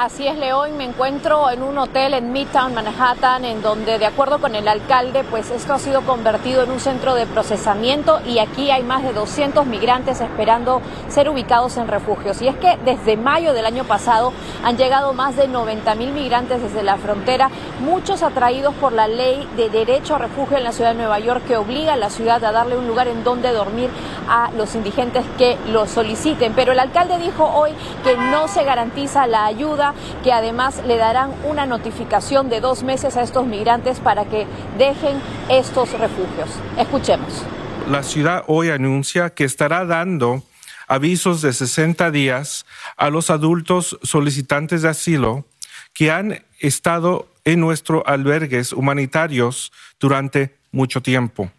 Así 0.01 0.25
es, 0.25 0.35
León. 0.35 0.77
Me 0.77 0.85
encuentro 0.85 1.51
en 1.51 1.61
un 1.61 1.77
hotel 1.77 2.15
en 2.15 2.31
Midtown, 2.31 2.73
Manhattan, 2.73 3.45
en 3.45 3.61
donde, 3.61 3.99
de 3.99 4.07
acuerdo 4.07 4.41
con 4.41 4.55
el 4.55 4.67
alcalde, 4.67 5.23
pues 5.23 5.51
esto 5.51 5.75
ha 5.75 5.77
sido 5.77 6.01
convertido 6.01 6.63
en 6.63 6.71
un 6.71 6.79
centro 6.79 7.13
de 7.13 7.27
procesamiento 7.27 8.19
y 8.25 8.39
aquí 8.39 8.71
hay 8.71 8.81
más 8.81 9.03
de 9.03 9.13
200 9.13 9.67
migrantes 9.67 10.19
esperando 10.19 10.81
ser 11.07 11.29
ubicados 11.29 11.77
en 11.77 11.87
refugios. 11.87 12.41
Y 12.41 12.47
es 12.47 12.55
que 12.55 12.79
desde 12.83 13.15
mayo 13.15 13.53
del 13.53 13.63
año 13.63 13.83
pasado 13.83 14.33
han 14.63 14.75
llegado 14.75 15.13
más 15.13 15.35
de 15.35 15.47
90 15.47 15.93
mil 15.93 16.13
migrantes 16.13 16.63
desde 16.63 16.81
la 16.81 16.97
frontera, 16.97 17.51
muchos 17.79 18.23
atraídos 18.23 18.73
por 18.73 18.93
la 18.93 19.07
ley 19.07 19.47
de 19.55 19.69
derecho 19.69 20.15
a 20.15 20.17
refugio 20.17 20.57
en 20.57 20.63
la 20.63 20.71
ciudad 20.71 20.93
de 20.93 20.97
Nueva 20.97 21.19
York 21.19 21.43
que 21.47 21.57
obliga 21.57 21.93
a 21.93 21.97
la 21.97 22.09
ciudad 22.09 22.43
a 22.43 22.51
darle 22.51 22.75
un 22.75 22.87
lugar 22.87 23.07
en 23.07 23.23
donde 23.23 23.53
dormir 23.53 23.91
a 24.27 24.49
los 24.57 24.73
indigentes 24.73 25.23
que 25.37 25.59
lo 25.67 25.85
soliciten. 25.85 26.53
Pero 26.55 26.71
el 26.71 26.79
alcalde 26.79 27.19
dijo 27.19 27.45
hoy 27.45 27.73
que 28.03 28.17
no 28.17 28.47
se 28.47 28.63
garantiza 28.63 29.27
la 29.27 29.45
ayuda 29.45 29.90
que 30.23 30.31
además 30.31 30.81
le 30.85 30.97
darán 30.97 31.31
una 31.43 31.65
notificación 31.65 32.49
de 32.49 32.61
dos 32.61 32.83
meses 32.83 33.17
a 33.17 33.21
estos 33.21 33.45
migrantes 33.45 33.99
para 33.99 34.25
que 34.25 34.47
dejen 34.77 35.21
estos 35.49 35.91
refugios. 35.93 36.49
Escuchemos. 36.77 37.43
La 37.89 38.03
ciudad 38.03 38.43
hoy 38.47 38.69
anuncia 38.69 39.31
que 39.31 39.43
estará 39.43 39.85
dando 39.85 40.43
avisos 40.87 41.41
de 41.41 41.53
60 41.53 42.11
días 42.11 42.65
a 42.97 43.09
los 43.09 43.29
adultos 43.29 43.97
solicitantes 44.03 44.81
de 44.81 44.89
asilo 44.89 45.45
que 45.93 46.11
han 46.11 46.43
estado 46.59 47.27
en 47.45 47.59
nuestros 47.59 48.03
albergues 48.05 48.73
humanitarios 48.73 49.71
durante 49.99 50.55
mucho 50.71 51.01
tiempo 51.01 51.51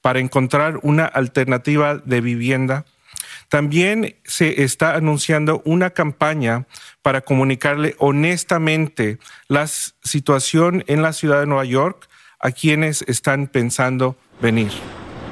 para 0.00 0.20
encontrar 0.20 0.78
una 0.82 1.04
alternativa 1.04 1.96
de 1.96 2.20
vivienda 2.20 2.84
también 3.48 4.16
se 4.24 4.62
está 4.62 4.94
anunciando 4.94 5.62
una 5.64 5.90
campaña 5.90 6.66
para 7.02 7.20
comunicarle 7.20 7.94
honestamente 7.98 9.18
la 9.48 9.66
situación 9.66 10.84
en 10.86 11.02
la 11.02 11.12
ciudad 11.12 11.40
de 11.40 11.46
Nueva 11.46 11.64
York 11.64 12.08
a 12.40 12.50
quienes 12.50 13.02
están 13.02 13.46
pensando 13.46 14.16
venir. 14.40 14.70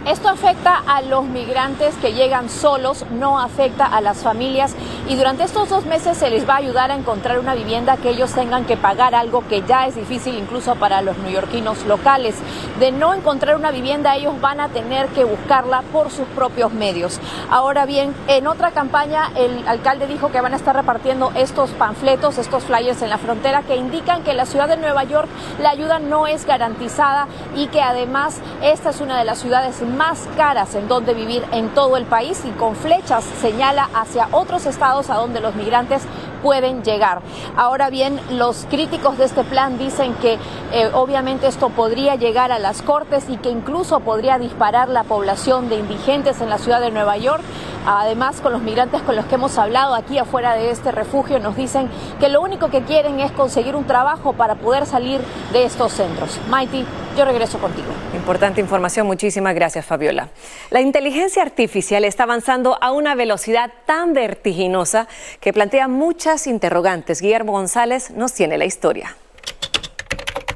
Esto 0.07 0.29
afecta 0.29 0.83
a 0.87 1.01
los 1.01 1.25
migrantes 1.25 1.95
que 1.95 2.13
llegan 2.13 2.51
solos, 2.51 3.07
no 3.11 3.41
afecta 3.41 3.87
a 3.87 4.03
las 4.03 4.19
familias 4.19 4.77
y 5.09 5.17
durante 5.17 5.45
estos 5.45 5.71
dos 5.71 5.87
meses 5.87 6.19
se 6.19 6.29
les 6.29 6.47
va 6.47 6.55
a 6.55 6.59
ayudar 6.59 6.91
a 6.91 6.95
encontrar 6.95 7.39
una 7.39 7.55
vivienda 7.55 7.97
que 7.97 8.11
ellos 8.11 8.31
tengan 8.35 8.67
que 8.67 8.77
pagar 8.77 9.15
algo 9.15 9.49
que 9.49 9.63
ya 9.63 9.87
es 9.87 9.95
difícil 9.95 10.35
incluso 10.35 10.75
para 10.75 11.01
los 11.01 11.17
neoyorquinos 11.17 11.87
locales. 11.87 12.37
De 12.81 12.93
no 12.93 13.15
encontrar 13.15 13.57
una 13.57 13.71
vivienda 13.71 14.15
ellos 14.15 14.39
van 14.43 14.61
a 14.61 14.69
tener 14.69 15.09
que 15.09 15.25
buscarla 15.25 15.81
por 15.91 16.11
sus 16.11 16.27
propios 16.29 16.75
medios. 16.75 17.19
Ahora 17.51 17.87
bien, 17.87 18.15
en 18.29 18.47
otra 18.47 18.73
campaña 18.73 19.31
el 19.37 19.67
alcalde 19.67 20.07
dijo 20.07 20.31
que 20.31 20.43
van 20.43 20.53
a 20.53 20.57
estar 20.57 20.77
repartiendo 20.77 21.33
estos 21.35 21.71
panfletos, 21.71 22.37
estos 22.37 22.65
flyers 22.65 23.01
en 23.01 23.09
la 23.09 23.17
frontera 23.17 23.63
que 23.63 23.77
indican 23.77 24.23
que 24.23 24.33
en 24.33 24.37
la 24.37 24.45
ciudad 24.45 24.69
de 24.69 24.77
Nueva 24.77 25.05
York 25.05 25.31
la 25.63 25.71
ayuda 25.71 25.99
no 25.99 26.27
es 26.27 26.45
garantizada 26.45 27.27
y 27.57 27.69
que 27.69 27.81
además 27.81 28.41
esta 28.63 28.91
es 28.91 29.01
una 29.01 29.19
de 29.19 29.25
las 29.25 29.39
ciudades 29.39 29.81
más 29.81 29.94
caras 30.37 30.75
en 30.75 30.89
donde 30.89 31.15
vivir 31.15 31.45
en 31.53 31.69
todo 31.71 31.97
el 31.97 32.05
país 32.05 32.43
y 32.45 32.51
con 32.51 32.75
flechas 32.75 33.25
señala 33.41 33.89
hacia 33.95 34.29
otros 34.33 34.67
estados 34.67 35.11
a 35.11 35.15
donde 35.15 35.41
los 35.41 35.55
migrantes 35.55 36.03
pueden 36.43 36.83
llegar. 36.83 37.23
Ahora 37.57 37.89
bien, 37.89 38.21
los 38.31 38.67
críticos 38.69 39.17
de 39.17 39.25
este 39.25 39.45
plan 39.45 39.79
dicen 39.79 40.15
que 40.15 40.39
eh, 40.73 40.91
obviamente 40.93 41.47
esto 41.47 41.71
podría 41.71 42.17
llegar 42.17 42.53
a 42.53 42.59
las 42.59 42.83
cortes 42.83 43.25
y 43.31 43.39
que 43.39 43.51
incluso 43.51 44.01
podría 44.01 44.39
disparar 44.39 44.89
la 44.91 45.05
población 45.05 45.71
de 45.71 45.77
indigentes 45.77 46.43
en 46.43 46.51
la 46.51 46.59
ciudad 46.59 46.81
de 46.81 46.91
Nueva 46.91 47.17
York. 47.17 47.43
Además, 47.87 48.41
con 48.41 48.53
los 48.53 48.63
migrantes 48.63 49.03
con 49.03 49.17
los 49.17 49.27
que 49.27 49.37
hemos 49.37 49.57
hablado 49.59 49.95
aquí 49.95 50.19
afuera 50.19 50.55
de 50.55 50.71
este 50.71 50.91
refugio, 50.91 51.39
nos 51.39 51.57
dicen 51.57 51.89
que 52.19 52.29
lo 52.29 52.41
único 52.41 52.69
que 52.69 52.83
quieren 52.83 53.21
es 53.21 53.33
conseguir 53.33 53.77
un 53.77 53.85
trabajo 53.85 54.33
para 54.33 54.55
poder 54.55 54.87
salir 54.87 55.21
de 55.53 55.65
estos 55.65 55.93
centros. 55.93 56.39
Mighty, 56.51 56.85
yo 57.16 57.25
regreso 57.25 57.59
contigo. 57.59 57.88
Importante 58.14 58.61
información. 58.61 59.06
Muchísimas 59.06 59.54
gracias, 59.54 59.85
Fabiola. 59.85 60.30
La 60.71 60.80
inteligencia 60.80 61.42
artificial 61.42 62.04
está 62.04 62.25
avanzando 62.25 62.78
a 62.83 62.92
una 62.92 63.14
velocidad 63.14 63.73
tan 63.87 64.12
vertiginosa 64.12 65.09
que 65.40 65.52
plantea 65.52 65.88
muchas 65.88 66.47
interrogantes. 66.47 67.21
Guillermo 67.21 67.52
González 67.52 68.11
nos 68.11 68.35
tiene 68.35 68.59
la 68.59 68.64
historia. 68.64 69.16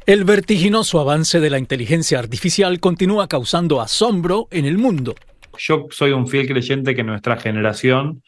El 0.05 0.23
vertiginoso 0.23 0.99
avance 0.99 1.39
de 1.39 1.49
la 1.49 1.59
inteligencia 1.59 2.19
artificial 2.19 2.79
continúa 2.79 3.27
causando 3.27 3.79
asombro 3.79 4.47
en 4.51 4.65
el 4.65 4.77
mundo 4.77 5.13
yo 5.59 5.87
soy 5.91 6.11
un 6.11 6.27
fiel 6.27 6.47
creyente 6.47 6.95
que 6.95 7.03
nuestra 7.03 7.37
generación 7.37 8.23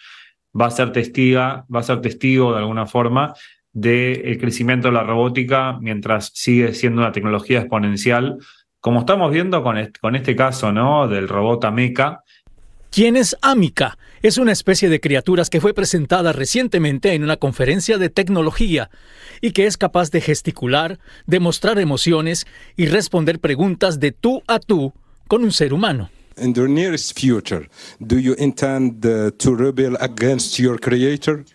va 0.59 0.67
a 0.67 0.71
ser 0.71 0.91
testiga, 0.91 1.65
va 1.73 1.79
a 1.79 1.83
ser 1.83 2.01
testigo 2.01 2.51
de 2.51 2.59
alguna 2.59 2.85
forma 2.85 3.33
del 3.73 4.37
crecimiento 4.39 4.87
de 4.87 4.93
la 4.93 5.03
robótica 5.03 5.77
mientras 5.79 6.31
sigue 6.33 6.73
siendo 6.73 7.01
una 7.01 7.11
tecnología 7.11 7.59
exponencial, 7.59 8.37
como 8.79 9.01
estamos 9.01 9.31
viendo 9.31 9.63
con 9.63 9.77
este, 9.77 9.99
con 9.99 10.15
este 10.15 10.35
caso 10.35 10.71
¿no? 10.71 11.07
del 11.07 11.27
robot 11.27 11.65
Ameca. 11.65 12.23
¿Quién 12.89 13.15
es 13.15 13.37
Amica? 13.41 13.97
Es 14.21 14.37
una 14.37 14.51
especie 14.51 14.89
de 14.89 14.99
criaturas 14.99 15.49
que 15.49 15.61
fue 15.61 15.73
presentada 15.73 16.33
recientemente 16.33 17.13
en 17.13 17.23
una 17.23 17.37
conferencia 17.37 17.97
de 17.97 18.09
tecnología 18.09 18.89
y 19.39 19.51
que 19.51 19.65
es 19.65 19.77
capaz 19.77 20.11
de 20.11 20.19
gesticular, 20.19 20.99
demostrar 21.25 21.79
emociones 21.79 22.45
y 22.75 22.87
responder 22.87 23.39
preguntas 23.39 23.99
de 23.99 24.11
tú 24.11 24.43
a 24.47 24.59
tú 24.59 24.93
con 25.27 25.43
un 25.43 25.51
ser 25.51 25.73
humano. 25.73 26.09
in 26.37 26.53
the 26.53 26.67
nearest 26.67 27.17
future, 27.17 27.67
do 28.05 28.17
you 28.17 28.33
intend 28.35 29.05
uh, 29.05 29.31
to 29.37 29.55
rebel 29.55 29.95
against 29.99 30.59
your 30.59 30.77
creator? 30.77 31.45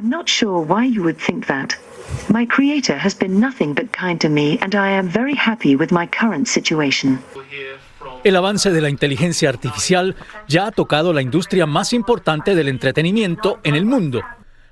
I'm 0.00 0.08
not 0.08 0.30
sure 0.30 0.64
why 0.64 0.86
you 0.86 1.02
would 1.02 1.18
think 1.18 1.46
that. 1.46 1.74
My 2.30 2.46
creator 2.46 2.96
has 2.96 3.14
been 3.14 3.38
nothing 3.38 3.74
but 3.74 3.92
kind 3.92 4.18
to 4.20 4.30
me, 4.30 4.58
and 4.62 4.74
I 4.74 4.92
am 4.92 5.10
very 5.10 5.34
happy 5.34 5.76
with 5.76 5.92
my 5.92 6.06
current 6.06 6.48
situation. 6.48 7.18
El 8.24 8.36
avance 8.36 8.70
de 8.70 8.80
la 8.80 8.88
inteligencia 8.88 9.50
artificial 9.50 10.16
ya 10.48 10.68
ha 10.68 10.70
tocado 10.70 11.12
la 11.12 11.20
industria 11.20 11.66
más 11.66 11.92
importante 11.92 12.54
del 12.54 12.68
entretenimiento 12.68 13.60
en 13.62 13.74
el 13.74 13.84
mundo. 13.84 14.22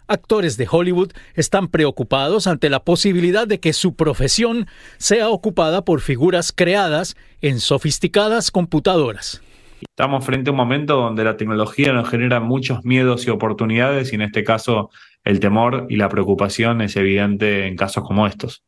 actores 0.06 0.56
de 0.56 0.66
Hollywood 0.70 1.12
están 1.34 1.68
preocupados 1.68 2.46
ante 2.46 2.70
la 2.70 2.80
posibilidad 2.80 3.46
de 3.46 3.60
que 3.60 3.74
su 3.74 3.94
profesión 3.94 4.66
sea 4.96 5.28
ocupada 5.28 5.84
por 5.84 6.00
figuras 6.00 6.54
creadas 6.56 7.14
en 7.42 7.60
sofisticadas 7.60 8.50
computadoras. 8.50 9.42
Estamos 9.82 10.24
frente 10.24 10.48
a 10.48 10.52
un 10.52 10.56
momento 10.56 10.96
donde 10.96 11.22
la 11.24 11.36
tecnología 11.36 11.92
nos 11.92 12.08
genera 12.08 12.40
muchos 12.40 12.84
miedos 12.84 13.26
y 13.26 13.30
oportunidades 13.30 14.10
y 14.12 14.14
en 14.16 14.22
este 14.22 14.42
caso 14.42 14.90
el 15.28 15.40
temor 15.40 15.86
y 15.90 15.96
la 15.96 16.08
preocupación 16.08 16.80
es 16.80 16.96
evidente 16.96 17.66
en 17.66 17.76
casos 17.76 18.02
como 18.02 18.26
estos. 18.26 18.62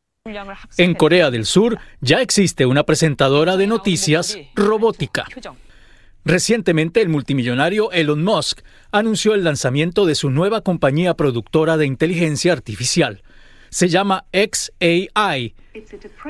En 0.77 0.93
Corea 0.93 1.31
del 1.31 1.45
Sur 1.45 1.79
ya 2.01 2.21
existe 2.21 2.67
una 2.67 2.83
presentadora 2.83 3.57
de 3.57 3.65
noticias 3.65 4.37
robótica. 4.53 5.25
Recientemente 6.23 7.01
el 7.01 7.09
multimillonario 7.09 7.91
Elon 7.91 8.23
Musk 8.23 8.61
anunció 8.91 9.33
el 9.33 9.43
lanzamiento 9.43 10.05
de 10.05 10.13
su 10.13 10.29
nueva 10.29 10.61
compañía 10.61 11.15
productora 11.15 11.77
de 11.77 11.87
inteligencia 11.87 12.53
artificial. 12.53 13.23
Se 13.71 13.89
llama 13.89 14.25
XAI. 14.31 15.55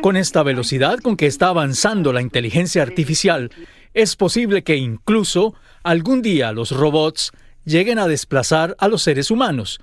Con 0.02 0.16
esta 0.16 0.44
velocidad 0.44 1.00
con 1.00 1.18
que 1.18 1.28
está 1.28 1.50
avanzando 1.50 2.14
la 2.14 2.22
inteligencia 2.22 2.84
artificial, 2.84 3.52
es 3.94 4.16
posible 4.16 4.64
que 4.64 4.78
incluso 4.78 5.56
algún 5.84 6.22
día 6.22 6.54
los 6.54 6.72
robots 6.72 7.32
lleguen 7.66 8.00
a 8.00 8.08
desplazar 8.08 8.78
a 8.80 8.88
los 8.88 9.02
seres 9.02 9.30
humanos. 9.30 9.82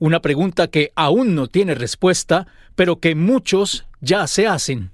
Una 0.00 0.20
pregunta 0.20 0.68
que 0.68 0.92
aún 0.94 1.34
no 1.34 1.48
tiene 1.48 1.74
respuesta, 1.74 2.46
pero 2.76 3.00
que 3.00 3.14
muchos 3.14 3.86
ya 4.00 4.26
se 4.26 4.46
hacen. 4.46 4.90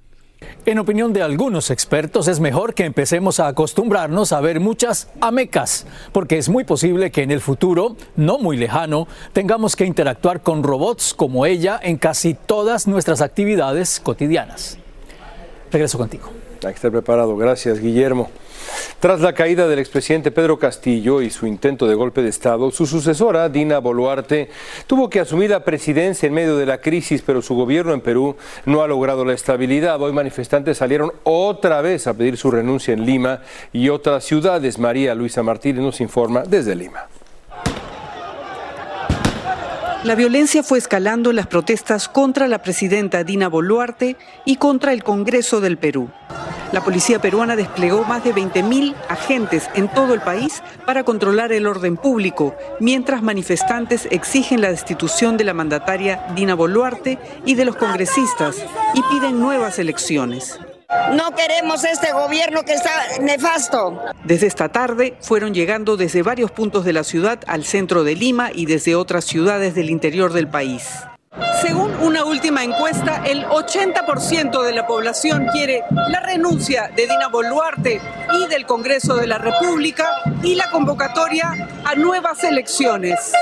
En 0.67 0.79
opinión 0.79 1.13
de 1.13 1.23
algunos 1.23 1.71
expertos, 1.71 2.27
es 2.29 2.41
mejor 2.41 2.75
que 2.75 2.85
empecemos 2.85 3.39
a 3.39 3.49
acostumbrarnos 3.49 4.33
a 4.33 4.41
ver 4.41 4.61
muchas 4.61 5.11
amecas, 5.21 5.87
porque 6.13 6.39
es 6.39 6.49
muy 6.49 6.65
posible 6.65 7.11
que 7.11 7.23
en 7.23 7.31
el 7.31 7.41
futuro, 7.41 7.97
no 8.17 8.39
muy 8.39 8.57
lejano, 8.57 9.07
tengamos 9.33 9.77
que 9.77 9.85
interactuar 9.85 10.43
con 10.43 10.63
robots 10.63 11.13
como 11.13 11.45
ella 11.45 11.79
en 11.83 11.99
casi 11.99 12.35
todas 12.35 12.87
nuestras 12.87 13.21
actividades 13.21 14.01
cotidianas. 14.01 14.79
Regreso 15.71 15.99
contigo. 15.99 16.44
Hay 16.65 16.73
que 16.73 16.77
estar 16.77 16.91
preparado. 16.91 17.37
Gracias, 17.37 17.81
Guillermo. 17.81 18.31
Tras 19.01 19.21
la 19.21 19.35
caída 19.35 19.69
del 19.69 19.79
expresidente 19.79 20.31
Pedro 20.31 20.59
Castillo 20.59 21.21
y 21.21 21.31
su 21.31 21.47
intento 21.47 21.87
de 21.87 21.95
golpe 21.95 22.23
de 22.23 22.31
Estado, 22.31 22.71
su 22.71 22.87
sucesora, 22.87 23.49
Dina 23.49 23.79
Boluarte, 23.79 24.49
tuvo 24.87 25.11
que 25.11 25.21
asumir 25.21 25.51
la 25.51 25.65
presidencia 25.65 26.27
en 26.27 26.33
medio 26.33 26.57
de 26.57 26.67
la 26.67 26.81
crisis, 26.81 27.23
pero 27.23 27.43
su 27.43 27.55
gobierno 27.55 27.93
en 27.93 28.01
Perú 28.01 28.37
no 28.65 28.83
ha 28.83 28.89
logrado 28.89 29.25
la 29.25 29.35
estabilidad. 29.35 30.01
Hoy 30.01 30.13
manifestantes 30.13 30.79
salieron 30.79 31.13
otra 31.25 31.83
vez 31.83 32.07
a 32.07 32.15
pedir 32.15 32.37
su 32.37 32.51
renuncia 32.51 32.95
en 32.95 33.05
Lima 33.05 33.43
y 33.73 33.91
otras 33.91 34.25
ciudades. 34.25 34.79
María 34.79 35.15
Luisa 35.15 35.43
Martínez 35.43 35.83
nos 35.83 36.01
informa 36.01 36.45
desde 36.45 36.75
Lima. 36.75 37.09
La 40.05 40.15
violencia 40.15 40.63
fue 40.63 40.77
escalando 40.77 41.31
en 41.31 41.37
las 41.37 41.47
protestas 41.47 42.11
contra 42.11 42.47
la 42.47 42.59
presidenta 42.59 43.25
Dina 43.25 43.49
Boluarte 43.49 44.19
y 44.45 44.57
contra 44.57 44.93
el 44.93 45.03
Congreso 45.03 45.63
del 45.63 45.79
Perú. 45.79 46.11
La 46.73 46.83
policía 46.83 47.23
peruana 47.23 47.57
desplegó 47.57 48.05
más 48.05 48.23
de 48.23 48.35
20.000 48.35 48.95
agentes 49.09 49.71
en 49.75 49.89
todo 49.89 50.13
el 50.13 50.21
país 50.21 50.63
para 50.85 51.05
controlar 51.05 51.53
el 51.53 51.67
orden 51.67 51.97
público, 51.97 52.55
mientras 52.81 53.23
manifestantes 53.23 54.07
exigen 54.11 54.61
la 54.61 54.69
destitución 54.69 55.39
de 55.39 55.45
la 55.45 55.55
mandataria 55.55 56.27
Dina 56.37 56.55
Boluarte 56.55 57.19
y 57.47 57.55
de 57.55 57.65
los 57.65 57.77
congresistas 57.77 58.57
y 58.93 59.01
piden 59.11 59.41
nuevas 59.41 59.79
elecciones. 59.79 60.59
No 61.13 61.35
queremos 61.35 61.85
este 61.85 62.13
gobierno 62.13 62.65
que 62.65 62.75
está 62.75 62.91
nefasto. 63.21 64.01
Desde 64.25 64.47
esta 64.47 64.69
tarde 64.69 65.17
fueron 65.21 65.55
llegando 65.55 65.97
desde 65.97 66.23
varios 66.23 66.51
puntos 66.51 66.85
de 66.85 66.93
la 66.93 67.05
ciudad 67.05 67.41
al 67.47 67.65
centro 67.65 68.05
de 68.05 68.15
Lima 68.15 68.51
y 68.53 68.67
desde 68.67 68.95
otras 68.97 69.25
ciudades 69.25 69.75
del 69.75 69.91
interior 69.91 70.33
del 70.33 70.49
país. 70.49 70.85
Según 71.61 71.93
una 71.97 72.25
última 72.25 72.63
encuesta, 72.63 73.23
el 73.27 73.45
80% 73.45 74.63
de 74.63 74.73
la 74.73 74.87
población 74.87 75.47
quiere 75.53 75.83
la 76.09 76.21
renuncia 76.21 76.91
de 76.95 77.03
Dina 77.03 77.29
Boluarte 77.29 78.01
y 78.33 78.47
del 78.49 78.67
Congreso 78.67 79.17
de 79.17 79.27
la 79.27 79.39
República 79.39 80.09
y 80.43 80.55
la 80.55 80.71
convocatoria 80.71 81.69
a 81.85 81.95
nuevas 81.97 82.45
elecciones. 82.45 83.33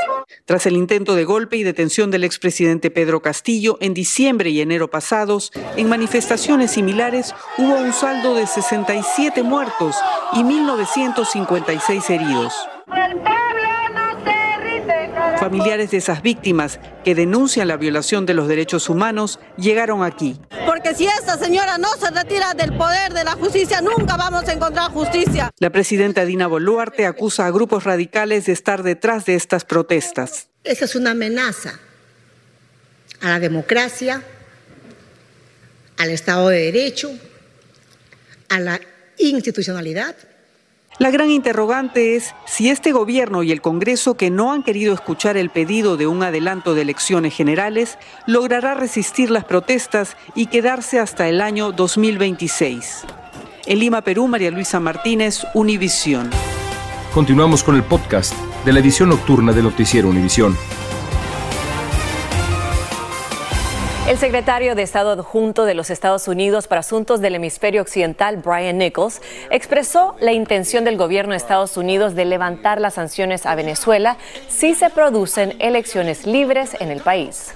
Tras 0.47 0.65
el 0.67 0.77
intento 0.77 1.15
de 1.15 1.25
golpe 1.25 1.57
y 1.57 1.65
detención 1.65 2.11
del 2.11 2.25
expresidente 2.25 2.91
Pedro 2.91 3.21
Castillo 3.21 3.77
en 3.81 3.93
diciembre 3.93 4.51
y 4.51 4.61
enero 4.61 4.89
pasados, 4.89 5.53
en 5.77 5.89
manifestaciones 5.89 6.71
similares 6.71 7.35
hubo 7.59 7.75
un 7.75 7.93
saldo 7.93 8.35
de 8.35 8.47
67 8.47 9.43
muertos 9.43 9.97
y 10.33 10.39
1.956 10.43 12.11
heridos. 12.11 12.55
Familiares 15.43 15.91
de 15.91 15.97
esas 15.97 16.23
víctimas 16.23 16.79
que 17.05 17.17
denuncian 17.17 17.67
la 17.67 17.77
violación 17.77 18.27
de 18.27 18.33
los 18.33 18.47
derechos 18.47 18.89
humanos 18.89 19.41
llegaron 19.57 20.05
aquí. 20.05 20.41
Porque 20.67 20.95
si 20.95 21.07
esta 21.07 21.37
señora 21.37 21.79
no 21.79 21.89
se 21.99 22.13
retira 22.13 22.55
del 22.55 22.77
poder 22.77 23.13
de 23.13 23.25
la 23.25 23.33
justicia, 23.33 23.81
nunca 23.81 24.17
vamos 24.17 24.47
a 24.47 24.53
encontrar 24.53 24.93
justicia. 24.93 25.51
La 25.59 25.71
presidenta 25.71 26.25
Dina 26.25 26.47
Boluarte 26.47 27.07
acusa 27.07 27.47
a 27.47 27.51
grupos 27.51 27.83
radicales 27.83 28.47
de 28.47 28.53
estar 28.53 28.85
detrás 28.85 29.25
de 29.25 29.35
estas 29.35 29.65
protestas. 29.65 30.47
Esa 30.63 30.85
es 30.85 30.95
una 30.95 31.11
amenaza 31.11 31.77
a 33.21 33.31
la 33.31 33.41
democracia, 33.41 34.23
al 35.99 36.11
Estado 36.11 36.51
de 36.51 36.71
Derecho, 36.71 37.11
a 38.49 38.61
la 38.61 38.81
institucionalidad 39.19 40.15
la 40.99 41.11
gran 41.11 41.31
interrogante 41.31 42.17
es 42.17 42.35
si 42.45 42.69
este 42.69 42.93
gobierno 42.93 43.43
y 43.43 43.51
el 43.51 43.63
Congreso, 43.63 44.15
que 44.15 44.31
no 44.31 44.53
han 44.53 44.63
querido 44.63 44.93
escuchar 44.93 45.37
el 45.37 45.51
pedido 45.51 45.97
de 45.97 46.07
un 46.07 46.23
adelanto 46.23 46.75
de 46.75 46.83
elecciones 46.83 47.35
generales, 47.35 47.99
logrará 48.27 48.75
resistir 48.75 49.31
las 49.31 49.45
protestas 49.45 50.17
y 50.35 50.47
quedarse 50.47 51.01
hasta 51.01 51.29
el 51.29 51.41
año 51.41 51.73
2026. 51.73 53.05
En 53.65 53.79
Lima, 53.79 54.03
Perú, 54.03 54.29
María 54.29 54.51
Luisa 54.51 54.81
Martínez, 54.81 55.45
Univisión. 55.55 56.31
Continuamos 57.15 57.63
con 57.63 57.77
el 57.77 57.83
podcast 57.83 58.35
de 58.65 58.73
la 58.73 58.81
edición 58.81 59.09
nocturna 59.09 59.53
de 59.53 59.63
Noticiero 59.63 60.09
Univisión. 60.09 60.57
El 64.13 64.19
secretario 64.19 64.75
de 64.75 64.83
Estado 64.83 65.13
adjunto 65.13 65.65
de 65.65 65.73
los 65.73 65.89
Estados 65.89 66.29
Unidos 66.29 66.69
para 66.69 66.81
Asuntos 66.81 67.23
del 67.23 67.37
Hemisferio 67.37 67.81
Occidental, 67.81 68.37
Brian 68.37 68.77
Nichols, 68.77 69.23
expresó 69.51 70.17
la 70.21 70.33
intención 70.33 70.85
del 70.85 70.99
gobierno 70.99 71.31
de 71.31 71.39
Estados 71.39 71.79
Unidos 71.79 72.15
de 72.15 72.27
levantar 72.27 72.79
las 72.79 72.93
sanciones 72.93 73.47
a 73.47 73.55
Venezuela 73.55 74.19
si 74.49 74.75
se 74.75 74.91
producen 74.91 75.55
elecciones 75.61 76.27
libres 76.27 76.77
en 76.79 76.91
el 76.91 77.01
país. 77.01 77.55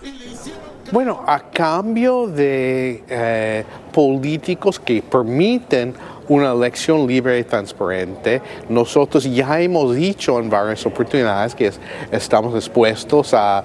Bueno, 0.93 1.23
a 1.27 1.41
cambio 1.41 2.27
de 2.27 3.05
eh, 3.07 3.65
políticos 3.93 4.81
que 4.81 5.03
permiten 5.03 5.95
una 6.29 6.53
elección 6.53 7.07
libre 7.07 7.39
y 7.39 7.45
transparente. 7.45 8.43
Nosotros 8.69 9.25
ya 9.25 9.61
hemos 9.61 9.95
dicho 9.95 10.39
en 10.39 10.51
varias 10.51 10.85
oportunidades 10.87 11.55
que 11.55 11.71
estamos 12.11 12.55
dispuestos 12.55 13.35
a, 13.35 13.65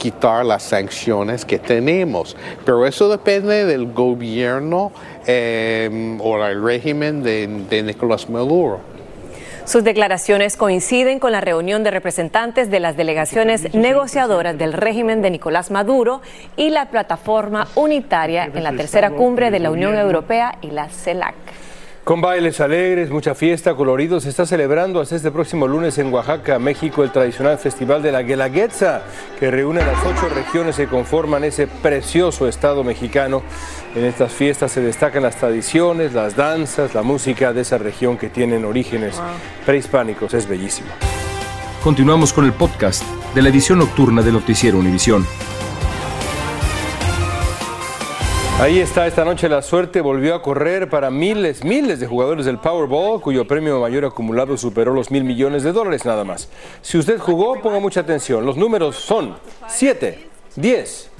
quitar 0.00 0.46
las 0.46 0.62
sanciones 0.62 1.44
que 1.44 1.58
tenemos, 1.58 2.34
pero 2.64 2.86
eso 2.86 3.10
depende 3.10 3.66
del 3.66 3.92
gobierno 3.92 4.92
eh, 5.26 6.16
o 6.18 6.42
el 6.42 6.62
régimen 6.62 7.22
de, 7.22 7.46
de 7.68 7.82
Nicolás 7.82 8.26
Maduro. 8.30 8.80
Sus 9.70 9.84
declaraciones 9.84 10.56
coinciden 10.56 11.20
con 11.20 11.30
la 11.30 11.40
reunión 11.40 11.84
de 11.84 11.92
representantes 11.92 12.72
de 12.72 12.80
las 12.80 12.96
delegaciones 12.96 13.72
negociadoras 13.72 14.58
del 14.58 14.72
régimen 14.72 15.22
de 15.22 15.30
Nicolás 15.30 15.70
Maduro 15.70 16.22
y 16.56 16.70
la 16.70 16.86
plataforma 16.86 17.68
unitaria 17.76 18.50
en 18.52 18.64
la 18.64 18.72
tercera 18.72 19.12
cumbre 19.12 19.52
de 19.52 19.60
la 19.60 19.70
Unión 19.70 19.94
Europea 19.94 20.58
y 20.60 20.72
la 20.72 20.88
CELAC. 20.88 21.36
Con 22.10 22.20
bailes 22.20 22.60
alegres, 22.60 23.08
mucha 23.08 23.36
fiesta, 23.36 23.76
coloridos, 23.76 24.24
se 24.24 24.30
está 24.30 24.44
celebrando 24.44 25.00
hasta 25.00 25.14
este 25.14 25.30
próximo 25.30 25.68
lunes 25.68 25.96
en 25.98 26.12
Oaxaca, 26.12 26.58
México, 26.58 27.04
el 27.04 27.12
tradicional 27.12 27.56
festival 27.56 28.02
de 28.02 28.10
la 28.10 28.22
Guelaguetza, 28.22 29.02
que 29.38 29.48
reúne 29.48 29.78
las 29.78 30.04
ocho 30.04 30.28
regiones 30.28 30.74
que 30.74 30.88
conforman 30.88 31.44
ese 31.44 31.68
precioso 31.68 32.48
estado 32.48 32.82
mexicano. 32.82 33.42
En 33.94 34.04
estas 34.04 34.32
fiestas 34.32 34.72
se 34.72 34.80
destacan 34.80 35.22
las 35.22 35.36
tradiciones, 35.36 36.12
las 36.12 36.34
danzas, 36.34 36.96
la 36.96 37.02
música 37.02 37.52
de 37.52 37.60
esa 37.60 37.78
región 37.78 38.18
que 38.18 38.28
tienen 38.28 38.64
orígenes 38.64 39.14
prehispánicos. 39.64 40.34
Es 40.34 40.48
bellísimo. 40.48 40.88
Continuamos 41.84 42.32
con 42.32 42.44
el 42.44 42.52
podcast 42.52 43.04
de 43.36 43.42
la 43.42 43.50
edición 43.50 43.78
nocturna 43.78 44.22
de 44.22 44.32
Noticiero 44.32 44.80
Univisión. 44.80 45.24
Ahí 48.60 48.78
está, 48.78 49.06
esta 49.06 49.24
noche 49.24 49.48
la 49.48 49.62
suerte 49.62 50.02
volvió 50.02 50.34
a 50.34 50.42
correr 50.42 50.90
para 50.90 51.10
miles, 51.10 51.64
miles 51.64 51.98
de 51.98 52.06
jugadores 52.06 52.44
del 52.44 52.58
Powerball, 52.58 53.18
cuyo 53.22 53.46
premio 53.46 53.80
mayor 53.80 54.04
acumulado 54.04 54.54
superó 54.58 54.92
los 54.92 55.10
mil 55.10 55.24
millones 55.24 55.62
de 55.62 55.72
dólares 55.72 56.04
nada 56.04 56.24
más. 56.24 56.50
Si 56.82 56.98
usted 56.98 57.18
jugó, 57.18 57.58
ponga 57.62 57.80
mucha 57.80 58.00
atención. 58.00 58.44
Los 58.44 58.58
números 58.58 58.96
son 58.96 59.34
7, 59.66 60.28
10, 60.56 61.10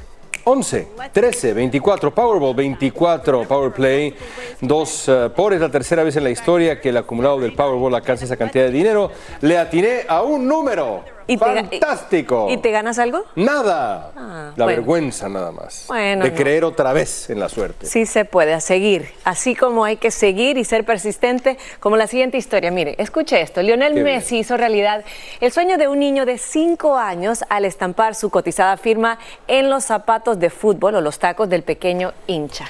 11, 0.44 0.88
13, 1.12 1.55
24, 1.55 2.14
Powerball 2.14 2.55
24, 2.55 3.44
Powerplay, 3.48 4.14
dos 4.61 5.09
uh, 5.09 5.31
por 5.35 5.55
es 5.55 5.62
la 5.62 5.70
tercera 5.70 6.03
vez 6.03 6.16
en 6.16 6.24
la 6.24 6.31
historia 6.31 6.79
que 6.79 6.90
el 6.90 6.98
acumulado 6.98 7.40
del 7.40 7.55
Powerball 7.55 7.94
alcanza 7.94 8.26
esa 8.26 8.37
cantidad 8.37 8.64
de 8.64 8.70
dinero. 8.70 9.11
Le 9.40 9.57
atiné 9.57 10.03
a 10.07 10.20
un 10.20 10.46
número. 10.46 11.05
¿Y 11.26 11.37
te 11.37 11.44
¡Fantástico! 11.44 12.48
¿Y 12.50 12.56
te 12.59 12.70
ganas 12.70 12.98
algo? 12.98 13.24
Nada. 13.37 14.12
Ah, 14.16 14.52
la 14.56 14.64
bueno. 14.64 14.66
vergüenza 14.66 15.28
nada 15.28 15.52
más. 15.52 15.85
Bueno, 15.88 16.24
de 16.24 16.30
no. 16.30 16.37
creer 16.37 16.64
otra 16.64 16.92
vez 16.92 17.30
en 17.30 17.40
la 17.40 17.48
suerte. 17.48 17.87
Sí 17.87 18.06
se 18.06 18.24
puede, 18.24 18.52
a 18.52 18.61
seguir. 18.61 19.12
Así 19.24 19.54
como 19.54 19.85
hay 19.85 19.96
que 19.96 20.11
seguir 20.11 20.59
y 20.59 20.64
ser 20.64 20.85
persistente, 20.85 21.59
como 21.78 21.96
la 21.96 22.06
siguiente 22.06 22.38
historia. 22.38 22.70
Mire, 22.70 22.94
escuche 22.98 23.40
esto. 23.40 23.62
Lionel 23.62 23.94
Qué 23.94 24.02
Messi 24.02 24.38
hizo 24.38 24.56
realidad 24.56 25.04
el 25.40 25.52
sueño 25.52 25.78
de 25.78 25.88
un 25.88 25.98
niño 25.98 26.26
de 26.26 26.38
5 26.38 26.96
años 26.96 27.44
al 27.48 27.64
estampar 27.64 28.14
su 28.14 28.30
cotizada 28.30 28.76
firma 28.76 29.18
en 29.46 29.70
los 29.70 29.85
zapatos 29.85 30.38
de 30.38 30.50
fútbol 30.50 30.96
o 30.96 31.00
los 31.00 31.18
tacos 31.18 31.48
del 31.48 31.62
pequeño 31.62 32.12
hincha. 32.26 32.66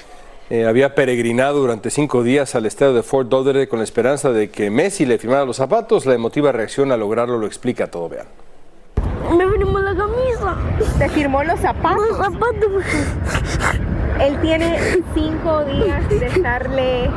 Eh, 0.51 0.67
había 0.67 0.97
peregrinado 0.97 1.61
durante 1.61 1.91
cinco 1.91 2.25
días 2.25 2.57
al 2.57 2.67
estadio 2.67 2.93
de 2.93 3.05
Fort 3.05 3.31
Lauderdale 3.33 3.69
con 3.69 3.79
la 3.79 3.85
esperanza 3.85 4.31
de 4.33 4.51
que 4.51 4.69
Messi 4.69 5.07
le 5.07 5.17
firmara 5.19 5.45
los 5.45 5.57
zapatos. 5.57 6.07
La 6.07 6.15
emotiva 6.15 6.51
reacción 6.51 6.91
al 6.91 6.99
lograrlo 7.01 7.39
lo 7.39 7.47
explica 7.47 7.87
todo. 7.87 8.09
Vean. 8.09 8.27
Me 9.37 9.49
firmó 9.49 9.79
la 9.79 9.95
camisa. 9.95 10.57
¿Te 10.99 11.09
firmó 11.11 11.45
los 11.45 11.61
zapatos? 11.61 12.09
Los 12.09 12.17
zapatos. 12.19 12.85
Él 14.21 14.41
tiene 14.43 14.77
cinco 15.15 15.65
días 15.67 16.09
de 16.11 16.27
estarle, 16.27 17.11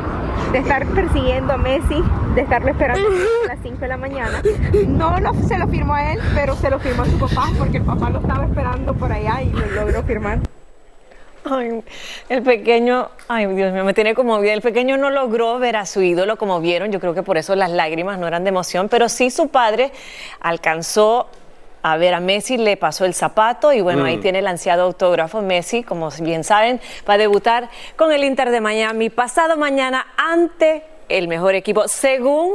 de 0.52 0.58
estar 0.58 0.86
persiguiendo 0.86 1.52
a 1.54 1.56
Messi, 1.58 2.02
de 2.36 2.40
estarlo 2.40 2.70
esperando 2.70 3.08
a 3.08 3.48
las 3.48 3.58
5 3.62 3.78
de 3.80 3.88
la 3.88 3.96
mañana. 3.96 4.40
No 4.86 5.18
lo- 5.20 5.34
se 5.46 5.58
lo 5.58 5.66
firmó 5.68 5.94
a 5.94 6.12
él, 6.12 6.20
pero 6.34 6.54
se 6.54 6.70
lo 6.70 6.78
firmó 6.78 7.02
a 7.02 7.06
su 7.06 7.18
papá, 7.18 7.48
porque 7.58 7.78
el 7.78 7.82
papá 7.84 8.08
lo 8.10 8.20
estaba 8.20 8.44
esperando 8.46 8.94
por 8.94 9.10
allá 9.12 9.42
y 9.42 9.50
lo 9.50 9.66
logró 9.82 10.02
firmar. 10.04 10.38
Ay, 11.44 11.82
el 12.28 12.42
pequeño, 12.42 13.10
ay 13.28 13.46
Dios 13.46 13.72
mío, 13.72 13.84
me 13.84 13.92
tiene 13.94 14.14
conmovida. 14.14 14.52
El 14.52 14.62
pequeño 14.62 14.96
no 14.96 15.10
logró 15.10 15.58
ver 15.58 15.76
a 15.76 15.84
su 15.86 16.00
ídolo 16.02 16.36
como 16.36 16.60
vieron, 16.60 16.90
yo 16.90 17.00
creo 17.00 17.14
que 17.14 17.22
por 17.22 17.36
eso 17.36 17.54
las 17.54 17.70
lágrimas 17.70 18.18
no 18.18 18.26
eran 18.26 18.44
de 18.44 18.48
emoción, 18.48 18.88
pero 18.88 19.08
sí 19.08 19.30
su 19.30 19.48
padre 19.48 19.92
alcanzó 20.40 21.28
a 21.82 21.98
ver 21.98 22.14
a 22.14 22.20
Messi, 22.20 22.56
le 22.56 22.78
pasó 22.78 23.04
el 23.04 23.12
zapato 23.12 23.72
y 23.72 23.82
bueno, 23.82 24.02
Mm. 24.04 24.06
ahí 24.06 24.16
tiene 24.16 24.38
el 24.38 24.46
ansiado 24.46 24.84
autógrafo. 24.84 25.42
Messi, 25.42 25.82
como 25.82 26.08
bien 26.20 26.42
saben, 26.42 26.80
va 27.08 27.14
a 27.14 27.18
debutar 27.18 27.68
con 27.96 28.10
el 28.10 28.24
Inter 28.24 28.50
de 28.50 28.60
Miami 28.62 29.10
pasado 29.10 29.58
mañana 29.58 30.06
ante 30.16 30.82
el 31.10 31.28
mejor 31.28 31.54
equipo, 31.54 31.86
según... 31.88 32.52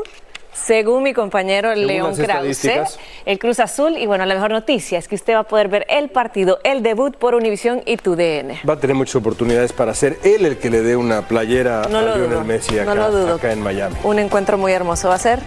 Según 0.66 1.04
mi 1.04 1.14
compañero 1.14 1.70
Según 1.74 1.88
León 1.88 2.16
Krause, 2.16 3.00
el 3.26 3.40
Cruz 3.40 3.60
Azul. 3.60 3.98
Y 3.98 4.06
bueno, 4.08 4.26
la 4.26 4.36
mejor 4.36 4.52
noticia 4.52 5.00
es 5.00 5.08
que 5.08 5.16
usted 5.16 5.34
va 5.34 5.40
a 5.40 5.44
poder 5.44 5.68
ver 5.68 5.86
el 5.90 6.10
partido, 6.10 6.60
el 6.64 6.84
debut 6.84 7.16
por 7.16 7.36
Univisión 7.36 7.82
y 7.86 7.98
tu 7.98 8.16
DN. 8.16 8.62
Va 8.68 8.74
a 8.74 8.80
tener 8.80 8.96
muchas 8.96 9.16
oportunidades 9.16 9.74
para 9.74 9.94
ser 9.94 10.18
él 10.24 10.46
el 10.46 10.58
que 10.58 10.70
le 10.70 10.82
dé 10.82 10.96
una 10.96 11.28
playera 11.28 11.84
No 11.90 12.00
a 12.00 12.02
Lionel 12.02 12.30
dudo, 12.30 12.44
Messi 12.44 12.76
no 12.76 12.82
acá, 12.82 12.96
lo 12.96 13.12
dudo. 13.12 13.36
acá 13.36 13.52
en 13.52 13.62
Miami. 13.62 13.96
Un 14.04 14.20
encuentro 14.20 14.58
muy 14.58 14.72
hermoso 14.72 15.10
va 15.10 15.16
a 15.16 15.20
ser 15.20 15.40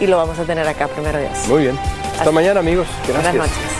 y 0.00 0.06
lo 0.06 0.16
vamos 0.16 0.38
a 0.38 0.44
tener 0.44 0.66
acá 0.66 0.88
primero 0.88 1.18
Dios. 1.18 1.46
Muy 1.48 1.62
bien. 1.62 1.78
Hasta 2.18 2.30
mañana, 2.30 2.60
amigos. 2.60 2.86
Gracias. 3.08 3.34
Buenas 3.34 3.48
noches. 3.50 3.72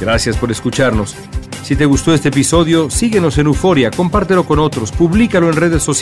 Gracias 0.00 0.36
por 0.36 0.50
escucharnos. 0.50 1.14
Si 1.72 1.76
te 1.76 1.86
gustó 1.86 2.12
este 2.12 2.28
episodio, 2.28 2.90
síguenos 2.90 3.38
en 3.38 3.46
Euforia, 3.46 3.90
compártelo 3.90 4.44
con 4.44 4.58
otros, 4.58 4.92
públicalo 4.92 5.48
en 5.48 5.56
redes 5.56 5.82
sociales. 5.82 6.01